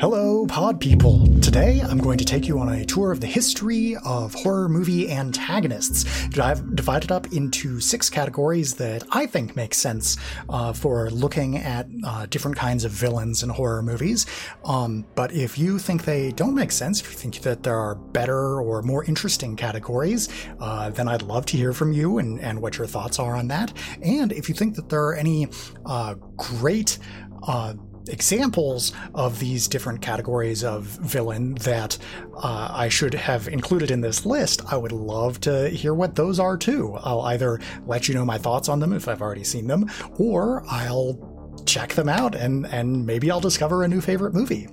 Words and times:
Hello, 0.00 0.46
pod 0.46 0.80
people. 0.80 1.26
Today 1.42 1.82
I'm 1.82 1.98
going 1.98 2.16
to 2.16 2.24
take 2.24 2.48
you 2.48 2.58
on 2.58 2.70
a 2.70 2.86
tour 2.86 3.12
of 3.12 3.20
the 3.20 3.26
history 3.26 3.96
of 4.02 4.32
horror 4.32 4.66
movie 4.66 5.10
antagonists. 5.10 6.06
I've 6.38 6.74
divided 6.74 7.12
up 7.12 7.30
into 7.34 7.80
six 7.80 8.08
categories 8.08 8.72
that 8.76 9.04
I 9.10 9.26
think 9.26 9.56
make 9.56 9.74
sense 9.74 10.16
uh, 10.48 10.72
for 10.72 11.10
looking 11.10 11.58
at 11.58 11.86
uh, 12.02 12.24
different 12.24 12.56
kinds 12.56 12.86
of 12.86 12.92
villains 12.92 13.42
in 13.42 13.50
horror 13.50 13.82
movies. 13.82 14.24
Um, 14.64 15.04
but 15.16 15.32
if 15.32 15.58
you 15.58 15.78
think 15.78 16.06
they 16.06 16.32
don't 16.32 16.54
make 16.54 16.72
sense, 16.72 17.02
if 17.02 17.10
you 17.10 17.18
think 17.18 17.40
that 17.42 17.62
there 17.62 17.76
are 17.76 17.94
better 17.94 18.62
or 18.62 18.80
more 18.80 19.04
interesting 19.04 19.54
categories, 19.54 20.30
uh, 20.60 20.88
then 20.88 21.08
I'd 21.08 21.20
love 21.20 21.44
to 21.44 21.58
hear 21.58 21.74
from 21.74 21.92
you 21.92 22.16
and, 22.16 22.40
and 22.40 22.62
what 22.62 22.78
your 22.78 22.86
thoughts 22.86 23.18
are 23.18 23.36
on 23.36 23.48
that. 23.48 23.74
And 24.00 24.32
if 24.32 24.48
you 24.48 24.54
think 24.54 24.76
that 24.76 24.88
there 24.88 25.04
are 25.08 25.14
any 25.14 25.48
uh, 25.84 26.14
great 26.38 26.96
uh, 27.42 27.74
examples 28.12 28.92
of 29.14 29.38
these 29.38 29.68
different 29.68 30.00
categories 30.00 30.64
of 30.64 30.84
villain 30.84 31.54
that 31.54 31.96
uh, 32.36 32.68
I 32.70 32.88
should 32.88 33.14
have 33.14 33.48
included 33.48 33.90
in 33.90 34.00
this 34.00 34.26
list, 34.26 34.62
I 34.72 34.76
would 34.76 34.92
love 34.92 35.40
to 35.40 35.68
hear 35.68 35.94
what 35.94 36.14
those 36.14 36.38
are 36.38 36.56
too. 36.56 36.96
I'll 37.02 37.22
either 37.22 37.60
let 37.86 38.08
you 38.08 38.14
know 38.14 38.24
my 38.24 38.38
thoughts 38.38 38.68
on 38.68 38.80
them 38.80 38.92
if 38.92 39.08
I've 39.08 39.22
already 39.22 39.44
seen 39.44 39.66
them, 39.66 39.90
or 40.18 40.64
I'll 40.68 41.30
check 41.66 41.92
them 41.92 42.08
out 42.08 42.34
and 42.34 42.66
and 42.66 43.04
maybe 43.04 43.30
I'll 43.30 43.40
discover 43.40 43.84
a 43.84 43.88
new 43.88 44.00
favorite 44.00 44.34
movie. 44.34 44.68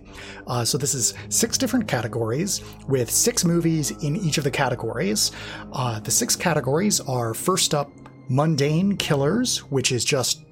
Uh, 0.48 0.64
so 0.64 0.78
this 0.78 0.94
is 0.94 1.14
six 1.30 1.58
different 1.58 1.88
categories 1.88 2.64
with 2.88 3.12
six 3.12 3.44
movies 3.44 3.92
in 4.04 4.16
each 4.16 4.38
of 4.38 4.44
the 4.44 4.52
categories. 4.52 5.32
Uh, 5.74 6.00
the 6.00 6.12
six 6.12 6.36
categories 6.36 7.00
are 7.02 7.34
first 7.34 7.74
up, 7.74 7.92
mundane 8.30 8.96
killers, 8.98 9.60
which 9.70 9.92
is 9.92 10.04
just 10.06 10.46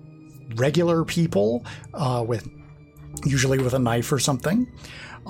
regular 0.56 1.04
people 1.04 1.66
uh, 1.94 2.24
with 2.26 2.48
usually 3.24 3.60
with 3.60 3.74
a 3.74 3.80
knife 3.80 4.12
or 4.12 4.20
something. 4.20 4.68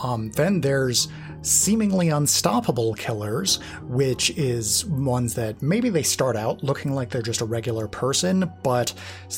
Um, 0.01 0.31
then 0.31 0.61
there's 0.61 1.07
seemingly 1.41 2.09
unstoppable 2.09 2.93
killers, 2.95 3.57
which 3.83 4.31
is 4.31 4.85
ones 4.85 5.35
that 5.35 5.61
maybe 5.61 5.89
they 5.89 6.03
start 6.03 6.35
out 6.35 6.63
looking 6.63 6.93
like 6.93 7.09
they're 7.09 7.21
just 7.21 7.41
a 7.41 7.45
regular 7.45 7.87
person, 7.87 8.51
but 8.63 8.93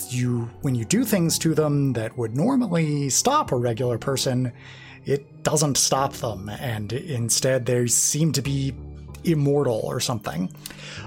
you 0.10 0.50
when 0.62 0.74
you 0.74 0.86
do 0.86 1.04
things 1.04 1.38
to 1.40 1.54
them 1.54 1.94
that 1.94 2.18
would 2.18 2.36
normally 2.36 3.10
stop 3.10 3.52
a 3.52 3.56
regular 3.56 3.98
person, 3.98 4.52
it 5.06 5.44
doesn't 5.44 5.78
stop 5.78 6.14
them, 6.14 6.50
and 6.50 6.94
instead 6.94 7.66
they 7.66 7.88
seem 7.88 8.32
to 8.32 8.42
be 8.42 8.74
immortal 9.24 9.82
or 9.84 10.00
something. 10.00 10.50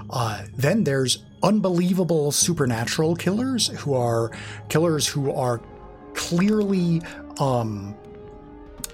Uh, 0.09 0.43
then 0.55 0.83
there's 0.83 1.25
unbelievable 1.43 2.31
supernatural 2.31 3.15
killers 3.15 3.67
who 3.79 3.95
are 3.95 4.31
killers 4.69 5.07
who 5.07 5.31
are 5.31 5.61
clearly 6.13 7.01
um, 7.39 7.95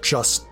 just 0.02 0.46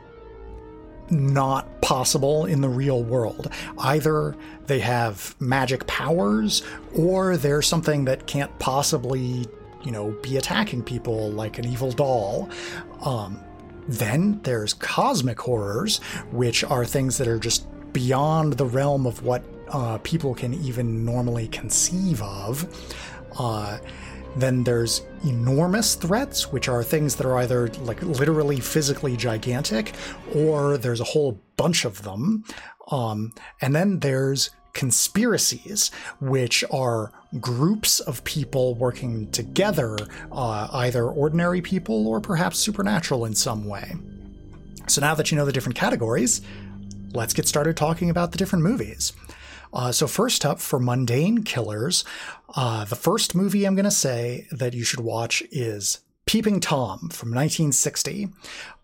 not 1.10 1.80
possible 1.82 2.46
in 2.46 2.60
the 2.60 2.68
real 2.68 3.02
world. 3.02 3.50
Either 3.78 4.36
they 4.66 4.80
have 4.80 5.34
magic 5.40 5.86
powers 5.86 6.62
or 6.96 7.36
they're 7.36 7.62
something 7.62 8.04
that 8.06 8.26
can't 8.26 8.56
possibly, 8.58 9.46
you 9.84 9.92
know, 9.92 10.10
be 10.22 10.36
attacking 10.36 10.82
people 10.82 11.30
like 11.30 11.58
an 11.58 11.66
evil 11.66 11.92
doll. 11.92 12.48
Um, 13.02 13.40
then 13.88 14.40
there's 14.42 14.74
cosmic 14.74 15.40
horrors, 15.40 15.98
which 16.32 16.64
are 16.64 16.84
things 16.84 17.18
that 17.18 17.28
are 17.28 17.38
just 17.38 17.66
beyond 17.92 18.54
the 18.54 18.66
realm 18.66 19.06
of 19.06 19.22
what 19.22 19.44
uh, 19.68 19.98
people 19.98 20.34
can 20.34 20.54
even 20.54 21.04
normally 21.04 21.48
conceive 21.48 22.20
of. 22.22 22.66
Uh, 23.38 23.78
then 24.36 24.64
there's 24.64 25.02
enormous 25.24 25.94
threats, 25.94 26.52
which 26.52 26.68
are 26.68 26.82
things 26.82 27.16
that 27.16 27.26
are 27.26 27.38
either 27.38 27.68
like 27.80 28.02
literally 28.02 28.60
physically 28.60 29.16
gigantic, 29.16 29.94
or 30.34 30.76
there's 30.76 31.00
a 31.00 31.04
whole 31.04 31.40
bunch 31.56 31.84
of 31.84 32.02
them. 32.02 32.44
Um, 32.90 33.32
and 33.60 33.74
then 33.74 34.00
there's 34.00 34.50
conspiracies, 34.74 35.90
which 36.20 36.62
are 36.70 37.10
groups 37.40 38.00
of 38.00 38.22
people 38.24 38.74
working 38.74 39.30
together, 39.30 39.96
uh, 40.30 40.68
either 40.70 41.06
ordinary 41.08 41.62
people 41.62 42.06
or 42.06 42.20
perhaps 42.20 42.58
supernatural 42.58 43.24
in 43.24 43.34
some 43.34 43.64
way. 43.64 43.94
So 44.86 45.00
now 45.00 45.14
that 45.14 45.30
you 45.30 45.36
know 45.36 45.46
the 45.46 45.52
different 45.52 45.76
categories, 45.76 46.42
let's 47.12 47.32
get 47.32 47.48
started 47.48 47.76
talking 47.76 48.10
about 48.10 48.32
the 48.32 48.38
different 48.38 48.64
movies. 48.64 49.14
Uh, 49.76 49.92
so, 49.92 50.06
first 50.06 50.46
up 50.46 50.58
for 50.58 50.80
mundane 50.80 51.42
killers, 51.42 52.02
uh, 52.54 52.86
the 52.86 52.96
first 52.96 53.34
movie 53.34 53.66
I'm 53.66 53.74
going 53.74 53.84
to 53.84 53.90
say 53.90 54.46
that 54.50 54.72
you 54.72 54.84
should 54.84 55.00
watch 55.00 55.42
is 55.52 55.98
Peeping 56.26 56.58
Tom 56.58 57.08
from 57.10 57.32
1960. 57.32 58.30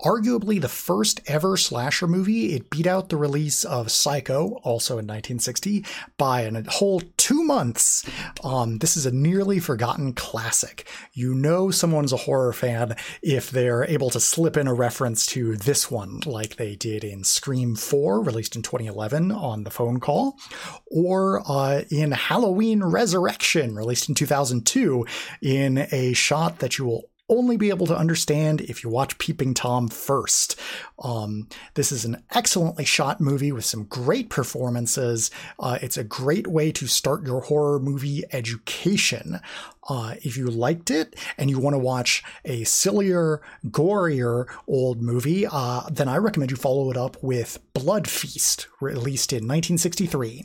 Arguably 0.00 0.60
the 0.60 0.68
first 0.68 1.20
ever 1.26 1.56
slasher 1.56 2.06
movie, 2.06 2.54
it 2.54 2.70
beat 2.70 2.86
out 2.86 3.08
the 3.08 3.16
release 3.16 3.64
of 3.64 3.90
Psycho, 3.90 4.60
also 4.62 4.94
in 4.94 5.08
1960, 5.08 5.84
by 6.16 6.42
a 6.42 6.70
whole 6.70 7.02
two 7.16 7.42
months. 7.42 8.08
Um, 8.44 8.78
this 8.78 8.96
is 8.96 9.06
a 9.06 9.12
nearly 9.12 9.58
forgotten 9.58 10.12
classic. 10.12 10.86
You 11.14 11.34
know 11.34 11.72
someone's 11.72 12.12
a 12.12 12.16
horror 12.16 12.52
fan 12.52 12.94
if 13.22 13.50
they're 13.50 13.86
able 13.86 14.10
to 14.10 14.20
slip 14.20 14.56
in 14.56 14.68
a 14.68 14.74
reference 14.74 15.26
to 15.26 15.56
this 15.56 15.90
one, 15.90 16.20
like 16.24 16.54
they 16.56 16.76
did 16.76 17.02
in 17.02 17.24
Scream 17.24 17.74
4, 17.74 18.22
released 18.22 18.54
in 18.54 18.62
2011 18.62 19.32
on 19.32 19.64
the 19.64 19.70
phone 19.70 19.98
call, 19.98 20.38
or 20.86 21.42
uh, 21.50 21.82
in 21.90 22.12
Halloween 22.12 22.84
Resurrection, 22.84 23.74
released 23.74 24.08
in 24.08 24.14
2002, 24.14 25.04
in 25.40 25.88
a 25.90 26.12
shot 26.12 26.60
that 26.60 26.78
you 26.78 26.84
will 26.84 27.08
only 27.32 27.56
be 27.56 27.70
able 27.70 27.86
to 27.86 27.96
understand 27.96 28.60
if 28.60 28.84
you 28.84 28.90
watch 28.90 29.18
Peeping 29.18 29.54
Tom 29.54 29.88
first. 29.88 30.58
Um, 31.02 31.48
this 31.74 31.90
is 31.90 32.04
an 32.04 32.22
excellently 32.30 32.84
shot 32.84 33.20
movie 33.20 33.52
with 33.52 33.64
some 33.64 33.84
great 33.84 34.28
performances. 34.28 35.30
Uh, 35.58 35.78
it's 35.80 35.96
a 35.96 36.04
great 36.04 36.46
way 36.46 36.70
to 36.72 36.86
start 36.86 37.26
your 37.26 37.40
horror 37.40 37.78
movie 37.78 38.24
education. 38.32 39.40
Uh, 39.88 40.14
if 40.22 40.36
you 40.36 40.46
liked 40.46 40.90
it 40.90 41.16
and 41.38 41.50
you 41.50 41.58
want 41.58 41.74
to 41.74 41.78
watch 41.78 42.22
a 42.44 42.64
sillier, 42.64 43.40
gorier 43.66 44.46
old 44.68 45.02
movie, 45.02 45.46
uh, 45.50 45.82
then 45.90 46.08
I 46.08 46.18
recommend 46.18 46.50
you 46.50 46.56
follow 46.56 46.90
it 46.90 46.96
up 46.96 47.16
with 47.22 47.58
Blood 47.72 48.08
Feast, 48.08 48.68
released 48.80 49.32
in 49.32 49.48
1963. 49.48 50.44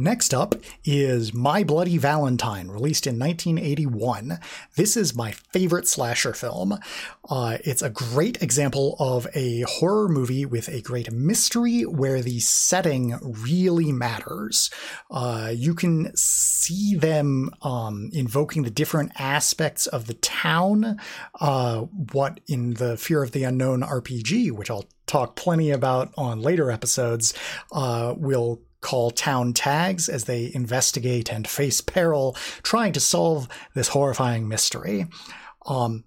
Next 0.00 0.32
up 0.32 0.54
is 0.84 1.34
My 1.34 1.64
Bloody 1.64 1.98
Valentine, 1.98 2.68
released 2.68 3.04
in 3.04 3.18
1981. 3.18 4.38
This 4.76 4.96
is 4.96 5.16
my 5.16 5.32
favorite 5.32 5.88
slasher 5.88 6.34
film. 6.34 6.78
Uh, 7.28 7.58
it's 7.64 7.82
a 7.82 7.90
great 7.90 8.40
example 8.40 8.94
of 9.00 9.26
a 9.34 9.62
horror 9.62 10.08
movie 10.08 10.46
with 10.46 10.68
a 10.68 10.82
great 10.82 11.10
mystery 11.10 11.82
where 11.82 12.22
the 12.22 12.38
setting 12.38 13.18
really 13.20 13.90
matters. 13.90 14.70
Uh, 15.10 15.50
you 15.52 15.74
can 15.74 16.12
see 16.14 16.94
them 16.94 17.50
um, 17.62 18.08
invoking 18.12 18.62
the 18.62 18.70
different 18.70 19.10
aspects 19.18 19.88
of 19.88 20.06
the 20.06 20.14
town, 20.14 21.00
uh, 21.40 21.80
what 22.12 22.38
in 22.46 22.74
the 22.74 22.96
Fear 22.96 23.24
of 23.24 23.32
the 23.32 23.42
Unknown 23.42 23.82
RPG, 23.82 24.52
which 24.52 24.70
I'll 24.70 24.86
talk 25.08 25.34
plenty 25.34 25.72
about 25.72 26.12
on 26.16 26.40
later 26.40 26.70
episodes, 26.70 27.34
uh, 27.72 28.14
will 28.16 28.62
call 28.80 29.10
town 29.10 29.52
tags 29.52 30.08
as 30.08 30.24
they 30.24 30.52
investigate 30.54 31.30
and 31.32 31.48
face 31.48 31.80
peril 31.80 32.36
trying 32.62 32.92
to 32.92 33.00
solve 33.00 33.48
this 33.74 33.88
horrifying 33.88 34.48
mystery. 34.48 35.06
Um, 35.66 36.04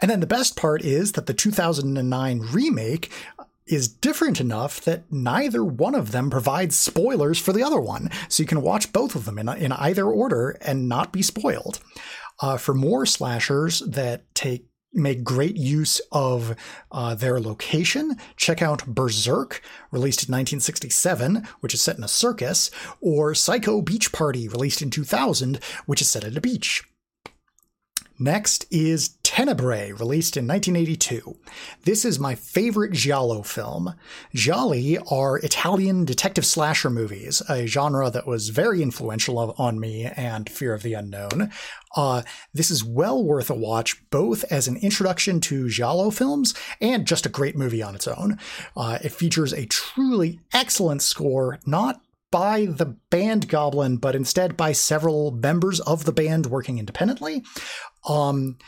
and 0.00 0.10
then 0.10 0.20
the 0.20 0.26
best 0.26 0.56
part 0.56 0.82
is 0.82 1.12
that 1.12 1.26
the 1.26 1.34
2009 1.34 2.40
remake 2.52 3.10
is 3.66 3.88
different 3.88 4.40
enough 4.40 4.80
that 4.82 5.10
neither 5.10 5.64
one 5.64 5.94
of 5.94 6.12
them 6.12 6.28
provides 6.28 6.76
spoilers 6.76 7.38
for 7.38 7.52
the 7.52 7.62
other 7.62 7.80
one. 7.80 8.10
So 8.28 8.42
you 8.42 8.46
can 8.46 8.60
watch 8.60 8.92
both 8.92 9.14
of 9.14 9.24
them 9.24 9.38
in, 9.38 9.48
in 9.48 9.72
either 9.72 10.06
order 10.06 10.50
and 10.60 10.88
not 10.88 11.12
be 11.12 11.22
spoiled. 11.22 11.80
Uh, 12.40 12.56
for 12.56 12.74
more 12.74 13.06
slashers 13.06 13.78
that 13.80 14.22
take 14.34 14.66
make 14.94 15.24
great 15.24 15.56
use 15.56 16.00
of 16.12 16.56
uh, 16.92 17.14
their 17.14 17.40
location. 17.40 18.16
Check 18.36 18.62
out 18.62 18.86
Berserk, 18.86 19.60
released 19.90 20.28
in 20.28 20.32
1967, 20.32 21.46
which 21.60 21.74
is 21.74 21.82
set 21.82 21.98
in 21.98 22.04
a 22.04 22.08
circus, 22.08 22.70
or 23.00 23.34
Psycho 23.34 23.82
Beach 23.82 24.12
Party, 24.12 24.48
released 24.48 24.82
in 24.82 24.90
2000, 24.90 25.58
which 25.86 26.00
is 26.00 26.08
set 26.08 26.24
at 26.24 26.36
a 26.36 26.40
beach. 26.40 26.84
Next 28.18 28.66
is 28.70 29.16
Tenebrae, 29.24 29.90
released 29.90 30.36
in 30.36 30.46
1982. 30.46 31.36
This 31.82 32.04
is 32.04 32.20
my 32.20 32.36
favorite 32.36 32.92
Giallo 32.92 33.42
film. 33.42 33.94
Gialli 34.32 34.98
are 35.10 35.38
Italian 35.38 36.04
detective 36.04 36.46
slasher 36.46 36.90
movies, 36.90 37.42
a 37.48 37.66
genre 37.66 38.10
that 38.10 38.28
was 38.28 38.50
very 38.50 38.82
influential 38.82 39.54
on 39.58 39.80
me 39.80 40.04
and 40.04 40.48
Fear 40.48 40.74
of 40.74 40.82
the 40.82 40.94
Unknown. 40.94 41.50
Uh, 41.96 42.22
this 42.52 42.70
is 42.70 42.84
well 42.84 43.24
worth 43.24 43.50
a 43.50 43.54
watch, 43.54 44.08
both 44.10 44.44
as 44.44 44.68
an 44.68 44.76
introduction 44.76 45.40
to 45.40 45.68
Giallo 45.68 46.10
films 46.10 46.54
and 46.80 47.08
just 47.08 47.26
a 47.26 47.30
great 47.30 47.56
movie 47.56 47.82
on 47.82 47.96
its 47.96 48.06
own. 48.06 48.38
Uh, 48.76 48.98
it 49.02 49.10
features 49.10 49.52
a 49.52 49.66
truly 49.66 50.38
excellent 50.52 51.02
score, 51.02 51.58
not 51.66 52.00
by 52.34 52.66
the 52.66 52.96
band 53.10 53.48
Goblin, 53.48 53.96
but 53.96 54.16
instead 54.16 54.56
by 54.56 54.72
several 54.72 55.30
members 55.30 55.78
of 55.78 56.04
the 56.04 56.10
band 56.10 56.46
working 56.46 56.80
independently. 56.80 57.44
Um, 58.08 58.58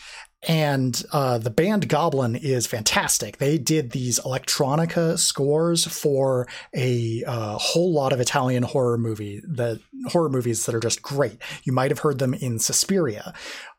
and 0.46 1.02
uh, 1.12 1.38
the 1.38 1.50
band 1.50 1.88
Goblin 1.88 2.36
is 2.36 2.68
fantastic. 2.68 3.38
They 3.38 3.58
did 3.58 3.90
these 3.90 4.20
electronica 4.20 5.18
scores 5.18 5.84
for 5.84 6.46
a 6.76 7.24
uh, 7.26 7.58
whole 7.58 7.92
lot 7.92 8.12
of 8.12 8.20
Italian 8.20 8.62
horror 8.62 8.98
movie, 8.98 9.42
the 9.44 9.80
horror 10.10 10.28
movies 10.28 10.64
that 10.66 10.74
are 10.76 10.80
just 10.80 11.02
great. 11.02 11.42
You 11.64 11.72
might 11.72 11.90
have 11.90 11.98
heard 11.98 12.20
them 12.20 12.34
in 12.34 12.60
Suspiria. 12.60 13.34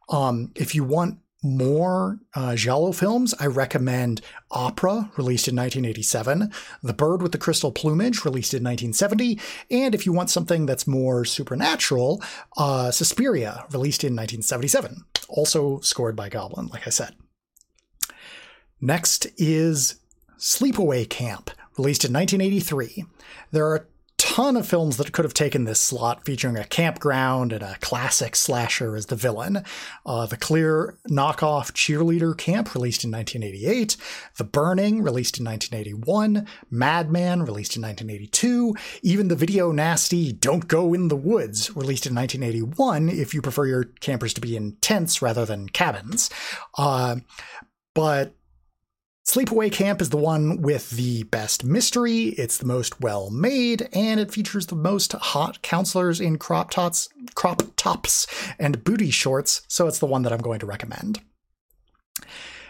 Um, 0.09 0.51
if 0.55 0.75
you 0.75 0.83
want 0.83 1.19
more 1.43 2.19
uh, 2.33 2.55
Giallo 2.55 2.91
films, 2.91 3.33
I 3.39 3.45
recommend 3.45 4.21
Opera, 4.51 5.11
released 5.17 5.47
in 5.47 5.55
1987, 5.55 6.51
The 6.81 6.93
Bird 6.93 7.21
with 7.21 7.31
the 7.31 7.37
Crystal 7.37 7.71
Plumage, 7.71 8.25
released 8.25 8.53
in 8.53 8.63
1970, 8.63 9.39
and 9.69 9.93
if 9.93 10.05
you 10.05 10.13
want 10.13 10.29
something 10.29 10.65
that's 10.65 10.87
more 10.87 11.25
supernatural, 11.25 12.21
uh, 12.57 12.91
Suspiria, 12.91 13.65
released 13.71 14.03
in 14.03 14.15
1977, 14.15 15.05
also 15.29 15.79
scored 15.81 16.15
by 16.15 16.29
Goblin, 16.29 16.67
like 16.67 16.87
I 16.87 16.91
said. 16.91 17.15
Next 18.81 19.27
is 19.37 19.95
Sleepaway 20.37 21.09
Camp, 21.09 21.51
released 21.77 22.05
in 22.05 22.13
1983. 22.13 23.05
There 23.51 23.65
are 23.65 23.87
ton 24.27 24.57
of 24.57 24.67
films 24.67 24.97
that 24.97 25.13
could 25.13 25.23
have 25.23 25.33
taken 25.33 25.63
this 25.63 25.79
slot, 25.79 26.25
featuring 26.25 26.57
a 26.57 26.65
campground 26.65 27.53
and 27.53 27.63
a 27.63 27.77
classic 27.79 28.35
slasher 28.35 28.93
as 28.93 29.05
the 29.05 29.15
villain. 29.15 29.63
Uh, 30.05 30.25
the 30.25 30.35
Clear 30.35 30.97
knockoff 31.09 31.71
Cheerleader 31.71 32.37
Camp, 32.37 32.75
released 32.75 33.05
in 33.05 33.11
1988. 33.11 33.95
The 34.35 34.43
Burning, 34.43 35.01
released 35.01 35.39
in 35.39 35.45
1981. 35.45 36.45
Madman, 36.69 37.43
released 37.43 37.77
in 37.77 37.81
1982. 37.81 38.75
Even 39.01 39.29
the 39.29 39.35
video 39.35 39.71
nasty 39.71 40.33
Don't 40.33 40.67
Go 40.67 40.93
in 40.93 41.07
the 41.07 41.15
Woods, 41.15 41.73
released 41.73 42.05
in 42.05 42.13
1981, 42.13 43.07
if 43.07 43.33
you 43.33 43.41
prefer 43.41 43.65
your 43.65 43.85
campers 44.01 44.33
to 44.33 44.41
be 44.41 44.57
in 44.57 44.73
tents 44.81 45.21
rather 45.21 45.45
than 45.45 45.69
cabins. 45.69 46.29
Uh, 46.77 47.15
but 47.93 48.35
Sleepaway 49.27 49.69
Camp 49.69 50.01
is 50.01 50.09
the 50.09 50.15
one 50.15 50.61
with 50.61 50.91
the 50.91 51.23
best 51.23 51.65
mystery, 51.65 52.27
it's 52.37 52.57
the 52.57 52.65
most 52.65 53.01
well 53.01 53.29
made, 53.29 53.89
and 53.91 54.21
it 54.21 54.31
features 54.31 54.67
the 54.67 54.75
most 54.75 55.11
hot 55.11 55.61
counselors 55.61 56.21
in 56.21 56.37
crop 56.37 56.71
tops, 56.71 57.09
crop 57.35 57.61
tops 57.75 58.25
and 58.57 58.85
booty 58.85 59.11
shorts, 59.11 59.63
so 59.67 59.85
it's 59.85 59.99
the 59.99 60.05
one 60.05 60.21
that 60.21 60.31
I'm 60.31 60.39
going 60.39 60.61
to 60.61 60.65
recommend. 60.65 61.19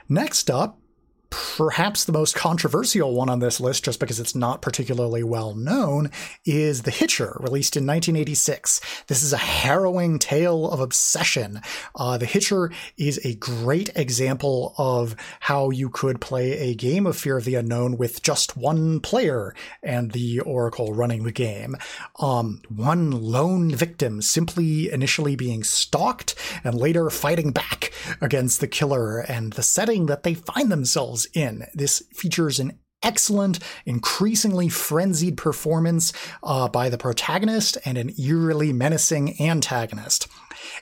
Next 0.09 0.49
up, 0.49 0.79
perhaps 1.29 2.05
the 2.05 2.11
most 2.11 2.35
controversial 2.35 3.13
one 3.13 3.29
on 3.29 3.39
this 3.39 3.59
list, 3.59 3.85
just 3.85 3.99
because 3.99 4.19
it's 4.19 4.35
not 4.35 4.61
particularly 4.61 5.23
well 5.23 5.55
known, 5.55 6.11
is 6.45 6.83
The 6.83 6.91
Hitcher, 6.91 7.37
released 7.39 7.75
in 7.75 7.85
1986. 7.85 8.81
This 9.07 9.23
is 9.23 9.33
a 9.33 9.37
harrowing 9.37 10.19
tale 10.19 10.69
of 10.69 10.79
obsession. 10.79 11.61
Uh, 11.95 12.17
the 12.17 12.25
Hitcher 12.25 12.71
is 12.97 13.19
a 13.23 13.35
great 13.35 13.89
example 13.95 14.73
of 14.77 15.15
how 15.41 15.69
you 15.69 15.89
could 15.89 16.21
play 16.21 16.57
a 16.57 16.75
game 16.75 17.05
of 17.05 17.17
Fear 17.17 17.37
of 17.37 17.45
the 17.45 17.55
Unknown 17.55 17.97
with 17.97 18.21
just 18.21 18.55
one 18.55 18.99
player 18.99 19.55
and 19.81 20.11
the 20.11 20.39
Oracle 20.41 20.93
running 20.93 21.23
the 21.23 21.31
game. 21.31 21.75
Um, 22.19 22.61
one 22.69 23.11
lone 23.11 23.71
victim 23.73 24.21
simply 24.21 24.91
initially 24.91 25.35
being 25.35 25.63
stalked 25.63 26.35
and 26.63 26.75
later 26.75 27.09
fighting 27.09 27.51
back 27.51 27.91
against 28.21 28.59
the 28.59 28.67
killer 28.67 29.19
and 29.19 29.53
the 29.53 29.63
setting 29.63 30.05
that 30.05 30.23
they 30.23 30.33
find 30.33 30.71
themselves 30.71 31.16
in. 31.25 31.65
This 31.73 32.03
features 32.13 32.59
an 32.59 32.79
excellent, 33.03 33.59
increasingly 33.85 34.69
frenzied 34.69 35.37
performance 35.37 36.11
uh, 36.43 36.67
by 36.67 36.89
the 36.89 36.97
protagonist 36.97 37.77
and 37.85 37.97
an 37.97 38.11
eerily 38.19 38.73
menacing 38.73 39.39
antagonist. 39.41 40.27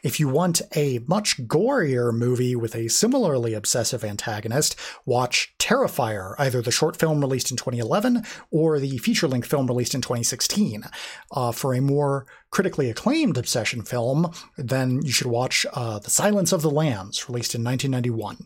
If 0.03 0.19
you 0.19 0.29
want 0.29 0.61
a 0.75 0.99
much 1.07 1.37
gorier 1.47 2.13
movie 2.13 2.55
with 2.55 2.75
a 2.75 2.87
similarly 2.87 3.53
obsessive 3.53 4.03
antagonist, 4.03 4.75
watch 5.05 5.53
Terrifier, 5.59 6.35
either 6.37 6.61
the 6.61 6.71
short 6.71 6.95
film 6.95 7.21
released 7.21 7.51
in 7.51 7.57
2011 7.57 8.23
or 8.51 8.79
the 8.79 8.97
feature 8.97 9.27
length 9.27 9.49
film 9.49 9.67
released 9.67 9.95
in 9.95 10.01
2016. 10.01 10.85
Uh, 11.31 11.51
for 11.51 11.73
a 11.73 11.81
more 11.81 12.25
critically 12.49 12.89
acclaimed 12.89 13.37
obsession 13.37 13.81
film, 13.81 14.31
then 14.57 15.01
you 15.03 15.11
should 15.11 15.27
watch 15.27 15.65
uh, 15.73 15.99
The 15.99 16.09
Silence 16.09 16.51
of 16.51 16.61
the 16.61 16.71
Lambs, 16.71 17.27
released 17.27 17.55
in 17.55 17.63
1991. 17.63 18.45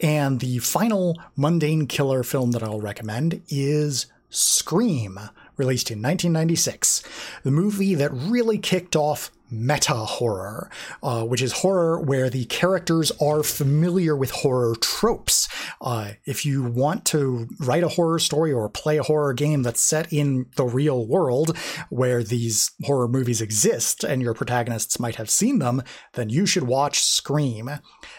And 0.00 0.40
the 0.40 0.58
final 0.58 1.18
mundane 1.36 1.86
killer 1.86 2.22
film 2.22 2.52
that 2.52 2.62
I'll 2.62 2.80
recommend 2.80 3.42
is 3.48 4.06
Scream, 4.30 5.18
released 5.56 5.90
in 5.90 6.02
1996. 6.02 7.02
The 7.44 7.50
movie 7.50 7.94
that 7.94 8.12
really 8.12 8.58
kicked 8.58 8.96
off 8.96 9.30
meta 9.54 9.94
horror, 9.94 10.70
uh, 11.02 11.24
which 11.24 11.42
is 11.42 11.52
horror 11.52 12.00
where 12.00 12.28
the 12.28 12.44
characters 12.46 13.12
are 13.20 13.42
familiar 13.42 14.16
with 14.16 14.30
horror 14.30 14.74
tropes. 14.80 15.48
Uh, 15.80 16.12
if 16.24 16.44
you 16.44 16.62
want 16.62 17.04
to 17.06 17.48
write 17.60 17.82
a 17.82 17.88
horror 17.88 18.18
story 18.18 18.52
or 18.52 18.68
play 18.68 18.98
a 18.98 19.02
horror 19.02 19.32
game 19.32 19.62
that's 19.62 19.80
set 19.80 20.12
in 20.12 20.46
the 20.56 20.64
real 20.64 21.06
world 21.06 21.56
where 21.90 22.22
these 22.22 22.70
horror 22.84 23.08
movies 23.08 23.40
exist 23.40 24.04
and 24.04 24.22
your 24.22 24.34
protagonists 24.34 24.98
might 24.98 25.16
have 25.16 25.30
seen 25.30 25.58
them, 25.58 25.82
then 26.14 26.28
you 26.28 26.46
should 26.46 26.64
watch 26.64 27.02
Scream. 27.02 27.68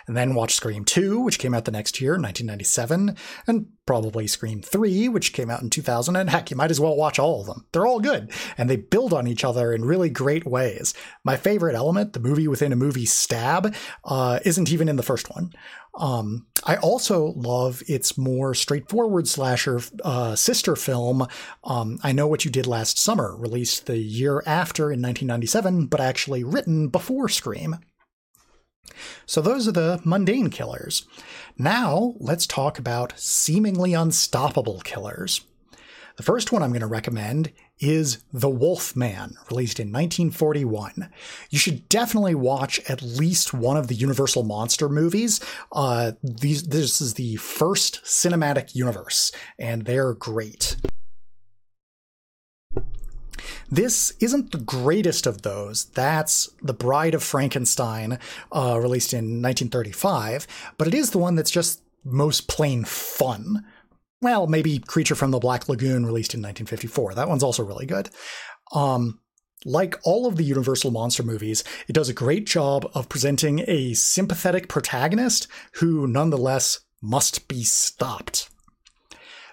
And 0.07 0.15
then 0.15 0.35
watch 0.35 0.53
Scream 0.53 0.85
2, 0.85 1.19
which 1.19 1.39
came 1.39 1.53
out 1.53 1.65
the 1.65 1.71
next 1.71 1.99
year, 1.99 2.13
1997, 2.13 3.15
and 3.47 3.67
probably 3.85 4.27
Scream 4.27 4.61
3, 4.61 5.09
which 5.09 5.33
came 5.33 5.49
out 5.49 5.61
in 5.61 5.69
2000. 5.69 6.15
And 6.15 6.29
heck, 6.29 6.49
you 6.49 6.57
might 6.57 6.71
as 6.71 6.79
well 6.79 6.95
watch 6.95 7.19
all 7.19 7.41
of 7.41 7.47
them. 7.47 7.65
They're 7.71 7.85
all 7.85 7.99
good, 7.99 8.31
and 8.57 8.69
they 8.69 8.77
build 8.77 9.13
on 9.13 9.27
each 9.27 9.43
other 9.43 9.73
in 9.73 9.85
really 9.85 10.09
great 10.09 10.45
ways. 10.45 10.93
My 11.23 11.37
favorite 11.37 11.75
element, 11.75 12.13
the 12.13 12.19
movie 12.19 12.47
within 12.47 12.73
a 12.73 12.77
movie 12.77 13.05
stab, 13.05 13.75
uh, 14.03 14.39
isn't 14.43 14.71
even 14.71 14.89
in 14.89 14.95
the 14.95 15.03
first 15.03 15.29
one. 15.33 15.51
Um, 15.97 16.47
I 16.65 16.75
also 16.77 17.33
love 17.37 17.81
its 17.87 18.17
more 18.17 18.53
straightforward 18.53 19.27
slasher 19.27 19.79
uh, 20.03 20.35
sister 20.35 20.75
film, 20.75 21.27
um, 21.63 21.99
I 22.03 22.11
Know 22.11 22.27
What 22.27 22.43
You 22.43 22.51
Did 22.51 22.67
Last 22.67 22.97
Summer, 22.97 23.35
released 23.37 23.85
the 23.85 23.97
year 23.97 24.43
after 24.45 24.85
in 24.85 25.01
1997, 25.01 25.85
but 25.85 26.01
actually 26.01 26.43
written 26.43 26.89
before 26.89 27.29
Scream. 27.29 27.77
So 29.25 29.41
those 29.41 29.67
are 29.67 29.71
the 29.71 30.01
mundane 30.03 30.49
killers. 30.49 31.07
Now 31.57 32.15
let's 32.19 32.45
talk 32.45 32.77
about 32.77 33.17
seemingly 33.17 33.93
unstoppable 33.93 34.81
killers. 34.81 35.41
The 36.17 36.23
first 36.23 36.51
one 36.51 36.61
I'm 36.61 36.71
going 36.71 36.81
to 36.81 36.87
recommend 36.87 37.53
is 37.79 38.23
The 38.33 38.49
Wolf 38.49 38.93
Man, 38.93 39.35
released 39.49 39.79
in 39.79 39.87
1941. 39.87 41.09
You 41.49 41.57
should 41.57 41.87
definitely 41.87 42.35
watch 42.35 42.79
at 42.89 43.01
least 43.01 43.53
one 43.53 43.77
of 43.77 43.87
the 43.87 43.95
Universal 43.95 44.43
Monster 44.43 44.89
movies. 44.89 45.39
Uh, 45.71 46.13
these, 46.21 46.63
this 46.63 46.99
is 46.99 47.13
the 47.13 47.37
first 47.37 48.01
cinematic 48.03 48.75
universe, 48.75 49.31
and 49.57 49.85
they're 49.85 50.13
great. 50.13 50.75
This 53.69 54.13
isn't 54.19 54.51
the 54.51 54.59
greatest 54.59 55.25
of 55.27 55.41
those. 55.41 55.85
That's 55.85 56.49
The 56.61 56.73
Bride 56.73 57.13
of 57.13 57.23
Frankenstein, 57.23 58.19
uh, 58.51 58.79
released 58.81 59.13
in 59.13 59.41
1935, 59.41 60.47
but 60.77 60.87
it 60.87 60.93
is 60.93 61.11
the 61.11 61.17
one 61.17 61.35
that's 61.35 61.51
just 61.51 61.81
most 62.03 62.47
plain 62.47 62.85
fun. 62.85 63.65
Well, 64.21 64.47
maybe 64.47 64.79
Creature 64.79 65.15
from 65.15 65.31
the 65.31 65.39
Black 65.39 65.67
Lagoon, 65.67 66.05
released 66.05 66.33
in 66.33 66.39
1954. 66.39 67.15
That 67.15 67.27
one's 67.27 67.43
also 67.43 67.63
really 67.63 67.85
good. 67.85 68.09
Um, 68.73 69.19
like 69.65 69.95
all 70.03 70.27
of 70.27 70.37
the 70.37 70.43
Universal 70.43 70.91
Monster 70.91 71.23
movies, 71.23 71.63
it 71.87 71.93
does 71.93 72.09
a 72.09 72.13
great 72.13 72.45
job 72.45 72.89
of 72.93 73.09
presenting 73.09 73.63
a 73.67 73.93
sympathetic 73.93 74.69
protagonist 74.69 75.47
who 75.73 76.07
nonetheless 76.07 76.79
must 77.01 77.47
be 77.47 77.63
stopped. 77.63 78.49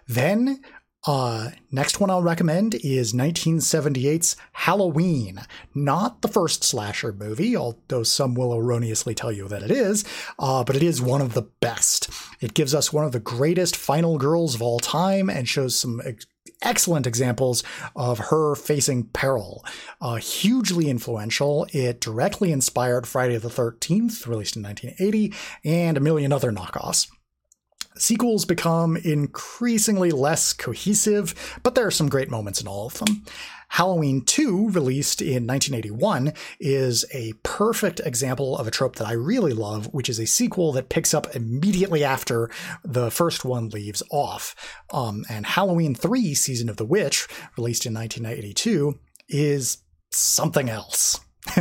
Then 0.06 0.60
uh, 1.04 1.50
next 1.70 1.98
one 1.98 2.10
I'll 2.10 2.22
recommend 2.22 2.74
is 2.76 3.12
1978's 3.12 4.36
Halloween. 4.52 5.40
Not 5.74 6.22
the 6.22 6.28
first 6.28 6.62
slasher 6.62 7.12
movie, 7.12 7.56
although 7.56 8.04
some 8.04 8.34
will 8.34 8.54
erroneously 8.54 9.14
tell 9.14 9.32
you 9.32 9.48
that 9.48 9.62
it 9.62 9.70
is, 9.70 10.04
uh, 10.38 10.62
but 10.62 10.76
it 10.76 10.82
is 10.82 11.02
one 11.02 11.20
of 11.20 11.34
the 11.34 11.42
best. 11.42 12.08
It 12.40 12.54
gives 12.54 12.74
us 12.74 12.92
one 12.92 13.04
of 13.04 13.12
the 13.12 13.20
greatest 13.20 13.76
final 13.76 14.16
girls 14.16 14.54
of 14.54 14.62
all 14.62 14.78
time 14.78 15.28
and 15.28 15.48
shows 15.48 15.78
some 15.78 16.00
ex- 16.04 16.26
excellent 16.62 17.06
examples 17.06 17.64
of 17.96 18.18
her 18.18 18.54
facing 18.54 19.04
peril. 19.04 19.64
Uh, 20.00 20.16
hugely 20.16 20.88
influential, 20.88 21.66
it 21.72 22.00
directly 22.00 22.52
inspired 22.52 23.08
Friday 23.08 23.38
the 23.38 23.48
13th, 23.48 24.26
released 24.28 24.56
in 24.56 24.62
1980, 24.62 25.34
and 25.64 25.96
a 25.96 26.00
million 26.00 26.32
other 26.32 26.52
knockoffs. 26.52 27.08
Sequels 27.96 28.44
become 28.44 28.96
increasingly 28.96 30.10
less 30.10 30.52
cohesive, 30.52 31.34
but 31.62 31.74
there 31.74 31.86
are 31.86 31.90
some 31.90 32.08
great 32.08 32.30
moments 32.30 32.60
in 32.60 32.68
all 32.68 32.86
of 32.86 32.94
them. 32.94 33.24
Halloween 33.68 34.20
2, 34.20 34.68
released 34.68 35.22
in 35.22 35.46
1981, 35.46 36.34
is 36.60 37.06
a 37.14 37.32
perfect 37.42 38.00
example 38.04 38.58
of 38.58 38.66
a 38.66 38.70
trope 38.70 38.96
that 38.96 39.06
I 39.06 39.12
really 39.12 39.54
love, 39.54 39.86
which 39.94 40.10
is 40.10 40.18
a 40.18 40.26
sequel 40.26 40.72
that 40.72 40.90
picks 40.90 41.14
up 41.14 41.34
immediately 41.34 42.04
after 42.04 42.50
the 42.84 43.10
first 43.10 43.46
one 43.46 43.70
leaves 43.70 44.02
off. 44.10 44.54
Um, 44.92 45.24
and 45.30 45.46
Halloween 45.46 45.94
3, 45.94 46.34
Season 46.34 46.68
of 46.68 46.76
the 46.76 46.84
Witch, 46.84 47.26
released 47.56 47.86
in 47.86 47.94
1982, 47.94 48.98
is 49.30 49.78
something 50.10 50.68
else. 50.68 51.20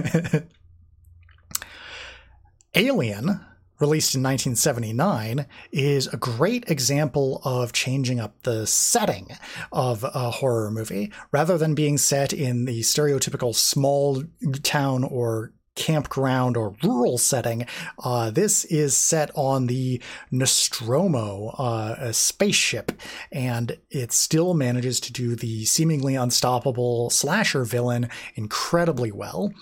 Alien, 2.75 3.39
released 3.81 4.15
in 4.15 4.23
1979, 4.23 5.45
is 5.71 6.07
a 6.07 6.17
great 6.17 6.69
example 6.69 7.41
of 7.43 7.73
changing 7.73 8.19
up 8.19 8.41
the 8.43 8.65
setting 8.67 9.35
of 9.71 10.03
a 10.03 10.31
horror 10.31 10.71
movie. 10.71 11.11
Rather 11.31 11.57
than 11.57 11.75
being 11.75 11.97
set 11.97 12.31
in 12.31 12.65
the 12.65 12.81
stereotypical 12.81 13.53
small 13.55 14.23
town 14.63 15.03
or 15.03 15.51
campground 15.75 16.57
or 16.57 16.75
rural 16.83 17.17
setting. 17.17 17.65
Uh, 18.03 18.29
this 18.29 18.65
is 18.65 18.95
set 18.95 19.31
on 19.35 19.67
the 19.67 20.01
Nostromo, 20.29 21.55
uh, 21.57 21.95
a 21.97 22.13
spaceship, 22.13 22.91
and 23.31 23.77
it 23.89 24.11
still 24.11 24.53
manages 24.53 24.99
to 24.99 25.13
do 25.13 25.35
the 25.35 25.65
seemingly 25.65 26.15
unstoppable 26.15 27.09
slasher 27.09 27.63
villain 27.63 28.09
incredibly 28.35 29.11
well. 29.11 29.53